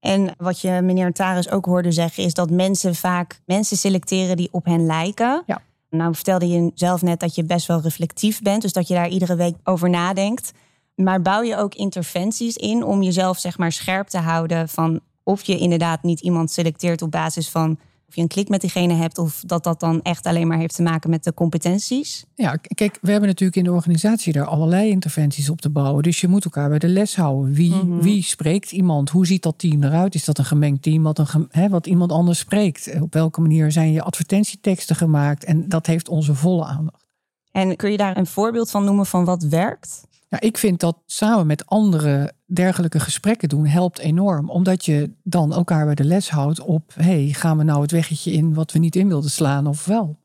En 0.00 0.34
wat 0.38 0.60
je 0.60 0.80
meneer 0.82 1.12
Taris 1.12 1.50
ook 1.50 1.64
hoorde 1.64 1.92
zeggen, 1.92 2.24
is 2.24 2.34
dat 2.34 2.50
mensen 2.50 2.94
vaak 2.94 3.40
mensen 3.46 3.76
selecteren 3.76 4.36
die 4.36 4.48
op 4.50 4.64
hen 4.64 4.86
lijken. 4.86 5.42
Ja. 5.46 5.62
Nou 5.90 6.14
vertelde 6.14 6.48
je 6.48 6.70
zelf 6.74 7.02
net 7.02 7.20
dat 7.20 7.34
je 7.34 7.44
best 7.44 7.66
wel 7.66 7.80
reflectief 7.80 8.42
bent, 8.42 8.62
dus 8.62 8.72
dat 8.72 8.88
je 8.88 8.94
daar 8.94 9.08
iedere 9.08 9.36
week 9.36 9.54
over 9.64 9.90
nadenkt. 9.90 10.52
Maar 10.96 11.22
bouw 11.22 11.42
je 11.42 11.56
ook 11.56 11.74
interventies 11.74 12.56
in 12.56 12.84
om 12.84 13.02
jezelf 13.02 13.38
zeg 13.38 13.58
maar 13.58 13.72
scherp 13.72 14.08
te 14.08 14.18
houden 14.18 14.68
van 14.68 15.00
of 15.22 15.42
je 15.42 15.58
inderdaad 15.58 16.02
niet 16.02 16.20
iemand 16.20 16.50
selecteert 16.50 17.02
op 17.02 17.10
basis 17.10 17.48
van 17.48 17.78
of 18.08 18.14
je 18.14 18.20
een 18.20 18.28
klik 18.28 18.48
met 18.48 18.60
diegene 18.60 18.94
hebt 18.94 19.18
of 19.18 19.42
dat 19.46 19.64
dat 19.64 19.80
dan 19.80 20.02
echt 20.02 20.26
alleen 20.26 20.46
maar 20.46 20.58
heeft 20.58 20.74
te 20.74 20.82
maken 20.82 21.10
met 21.10 21.24
de 21.24 21.34
competenties? 21.34 22.24
Ja, 22.34 22.56
kijk, 22.56 22.98
we 23.00 23.10
hebben 23.10 23.28
natuurlijk 23.28 23.58
in 23.58 23.64
de 23.64 23.72
organisatie 23.72 24.32
daar 24.32 24.46
allerlei 24.46 24.90
interventies 24.90 25.50
op 25.50 25.60
te 25.60 25.70
bouwen. 25.70 26.02
Dus 26.02 26.20
je 26.20 26.28
moet 26.28 26.44
elkaar 26.44 26.68
bij 26.68 26.78
de 26.78 26.88
les 26.88 27.16
houden. 27.16 27.52
Wie, 27.52 27.74
mhm. 27.74 28.00
wie 28.00 28.22
spreekt 28.22 28.72
iemand? 28.72 29.10
Hoe 29.10 29.26
ziet 29.26 29.42
dat 29.42 29.58
team 29.58 29.82
eruit? 29.82 30.14
Is 30.14 30.24
dat 30.24 30.38
een 30.38 30.44
gemengd 30.44 30.82
team 30.82 31.02
wat, 31.02 31.18
een, 31.18 31.68
wat 31.70 31.86
iemand 31.86 32.12
anders 32.12 32.38
spreekt? 32.38 33.00
Op 33.00 33.12
welke 33.12 33.40
manier 33.40 33.72
zijn 33.72 33.92
je 33.92 34.02
advertentieteksten 34.02 34.96
gemaakt? 34.96 35.44
En 35.44 35.68
dat 35.68 35.86
heeft 35.86 36.08
onze 36.08 36.34
volle 36.34 36.64
aandacht. 36.64 37.04
En 37.50 37.76
kun 37.76 37.90
je 37.90 37.96
daar 37.96 38.16
een 38.16 38.26
voorbeeld 38.26 38.70
van 38.70 38.84
noemen 38.84 39.06
van 39.06 39.24
wat 39.24 39.42
werkt? 39.42 40.06
Nou, 40.28 40.46
ik 40.46 40.58
vind 40.58 40.80
dat 40.80 41.02
samen 41.06 41.46
met 41.46 41.66
anderen 41.66 42.36
dergelijke 42.44 43.00
gesprekken 43.00 43.48
doen 43.48 43.66
helpt 43.66 43.98
enorm. 43.98 44.50
Omdat 44.50 44.84
je 44.84 45.10
dan 45.22 45.52
elkaar 45.52 45.84
bij 45.84 45.94
de 45.94 46.04
les 46.04 46.30
houdt 46.30 46.60
op... 46.60 46.92
hey, 46.94 47.28
gaan 47.32 47.56
we 47.56 47.64
nou 47.64 47.82
het 47.82 47.90
weggetje 47.90 48.32
in 48.32 48.54
wat 48.54 48.72
we 48.72 48.78
niet 48.78 48.96
in 48.96 49.08
wilden 49.08 49.30
slaan 49.30 49.66
of 49.66 49.84
wel? 49.84 50.16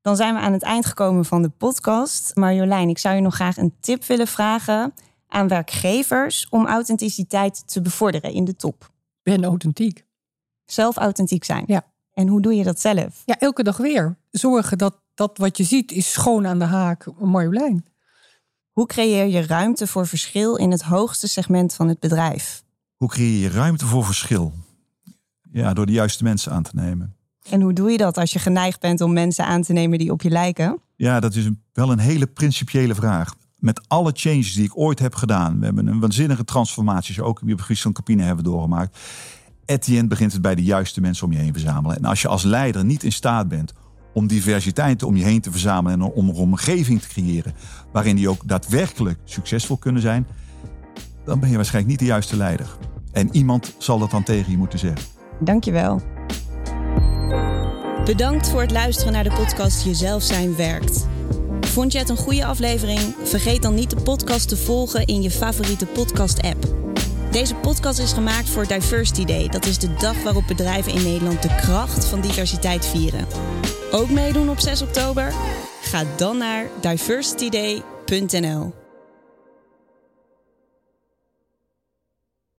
Dan 0.00 0.16
zijn 0.16 0.34
we 0.34 0.40
aan 0.40 0.52
het 0.52 0.62
eind 0.62 0.86
gekomen 0.86 1.24
van 1.24 1.42
de 1.42 1.48
podcast. 1.48 2.34
Marjolein, 2.34 2.88
ik 2.88 2.98
zou 2.98 3.14
je 3.14 3.20
nog 3.20 3.34
graag 3.34 3.56
een 3.56 3.74
tip 3.80 4.04
willen 4.04 4.26
vragen 4.26 4.94
aan 5.28 5.48
werkgevers... 5.48 6.46
om 6.48 6.66
authenticiteit 6.66 7.68
te 7.68 7.82
bevorderen 7.82 8.32
in 8.32 8.44
de 8.44 8.56
top. 8.56 8.90
Ben 9.22 9.44
authentiek. 9.44 10.04
Zelf 10.64 10.96
authentiek 10.96 11.44
zijn. 11.44 11.64
Ja. 11.66 11.84
En 12.12 12.28
hoe 12.28 12.40
doe 12.40 12.54
je 12.54 12.64
dat 12.64 12.80
zelf? 12.80 13.22
Ja, 13.24 13.38
elke 13.38 13.62
dag 13.62 13.76
weer. 13.76 14.16
Zorgen 14.30 14.78
dat 14.78 14.94
dat 15.14 15.38
wat 15.38 15.56
je 15.56 15.64
ziet 15.64 15.92
is 15.92 16.12
schoon 16.12 16.46
aan 16.46 16.58
de 16.58 16.64
haak, 16.64 17.06
Marjolein. 17.18 17.84
Hoe 18.78 18.86
creëer 18.86 19.26
je 19.26 19.46
ruimte 19.46 19.86
voor 19.86 20.06
verschil 20.06 20.56
in 20.56 20.70
het 20.70 20.82
hoogste 20.82 21.28
segment 21.28 21.74
van 21.74 21.88
het 21.88 22.00
bedrijf? 22.00 22.62
Hoe 22.96 23.08
creëer 23.08 23.40
je 23.40 23.48
ruimte 23.48 23.86
voor 23.86 24.04
verschil? 24.04 24.52
Ja, 25.52 25.72
door 25.74 25.86
de 25.86 25.92
juiste 25.92 26.24
mensen 26.24 26.52
aan 26.52 26.62
te 26.62 26.70
nemen. 26.74 27.14
En 27.50 27.60
hoe 27.60 27.72
doe 27.72 27.90
je 27.90 27.96
dat 27.96 28.18
als 28.18 28.32
je 28.32 28.38
geneigd 28.38 28.80
bent 28.80 29.00
om 29.00 29.12
mensen 29.12 29.44
aan 29.44 29.62
te 29.62 29.72
nemen 29.72 29.98
die 29.98 30.12
op 30.12 30.22
je 30.22 30.30
lijken? 30.30 30.80
Ja, 30.96 31.20
dat 31.20 31.34
is 31.34 31.48
wel 31.72 31.92
een 31.92 31.98
hele 31.98 32.26
principiële 32.26 32.94
vraag. 32.94 33.34
Met 33.56 33.88
alle 33.88 34.12
changes 34.14 34.54
die 34.54 34.64
ik 34.64 34.78
ooit 34.78 34.98
heb 34.98 35.14
gedaan. 35.14 35.58
We 35.58 35.64
hebben 35.64 35.86
een 35.86 36.00
waanzinnige 36.00 36.44
transformaties, 36.44 37.20
ook 37.20 37.42
op 37.42 37.60
gebied 37.60 37.80
van 37.80 37.92
Capine 37.92 38.22
hebben 38.22 38.44
doorgemaakt. 38.44 38.98
Etienne 39.64 40.08
begint 40.08 40.32
het 40.32 40.42
bij 40.42 40.54
de 40.54 40.64
juiste 40.64 41.00
mensen 41.00 41.26
om 41.26 41.32
je 41.32 41.38
heen 41.38 41.52
verzamelen. 41.52 41.96
En 41.96 42.04
als 42.04 42.22
je 42.22 42.28
als 42.28 42.42
leider 42.42 42.84
niet 42.84 43.02
in 43.02 43.12
staat 43.12 43.48
bent 43.48 43.72
om 44.18 44.26
diversiteit 44.26 45.02
om 45.02 45.16
je 45.16 45.24
heen 45.24 45.40
te 45.40 45.50
verzamelen 45.50 46.00
en 46.00 46.12
om 46.12 46.28
een 46.28 46.34
omgeving 46.34 47.00
te 47.00 47.08
creëren 47.08 47.54
waarin 47.92 48.16
die 48.16 48.28
ook 48.28 48.48
daadwerkelijk 48.48 49.18
succesvol 49.24 49.76
kunnen 49.76 50.02
zijn, 50.02 50.26
dan 51.24 51.40
ben 51.40 51.50
je 51.50 51.56
waarschijnlijk 51.56 51.90
niet 51.90 52.00
de 52.00 52.14
juiste 52.14 52.36
leider. 52.36 52.76
En 53.12 53.28
iemand 53.32 53.74
zal 53.78 53.98
dat 53.98 54.10
dan 54.10 54.22
tegen 54.22 54.50
je 54.50 54.56
moeten 54.58 54.78
zeggen. 54.78 55.06
Dankjewel. 55.40 56.02
Bedankt 58.04 58.48
voor 58.48 58.60
het 58.60 58.70
luisteren 58.70 59.12
naar 59.12 59.24
de 59.24 59.32
podcast 59.32 59.84
Jezelf 59.84 60.22
zijn 60.22 60.56
werkt. 60.56 61.06
Vond 61.60 61.92
je 61.92 61.98
het 61.98 62.08
een 62.08 62.16
goede 62.16 62.44
aflevering? 62.44 63.00
Vergeet 63.22 63.62
dan 63.62 63.74
niet 63.74 63.90
de 63.90 64.02
podcast 64.02 64.48
te 64.48 64.56
volgen 64.56 65.06
in 65.06 65.22
je 65.22 65.30
favoriete 65.30 65.86
podcast-app. 65.86 66.74
Deze 67.30 67.54
podcast 67.54 67.98
is 67.98 68.12
gemaakt 68.12 68.48
voor 68.48 68.66
Diversity 68.66 69.24
Day. 69.24 69.48
Dat 69.48 69.66
is 69.66 69.78
de 69.78 69.94
dag 69.94 70.22
waarop 70.22 70.46
bedrijven 70.46 70.92
in 70.92 71.02
Nederland 71.02 71.42
de 71.42 71.54
kracht 71.54 72.04
van 72.04 72.20
diversiteit 72.20 72.86
vieren. 72.86 73.26
Ook 73.90 74.10
meedoen 74.10 74.50
op 74.50 74.58
6 74.58 74.82
oktober? 74.82 75.32
Ga 75.82 76.04
dan 76.16 76.36
naar 76.36 76.66
diversityday.nl. 76.80 78.77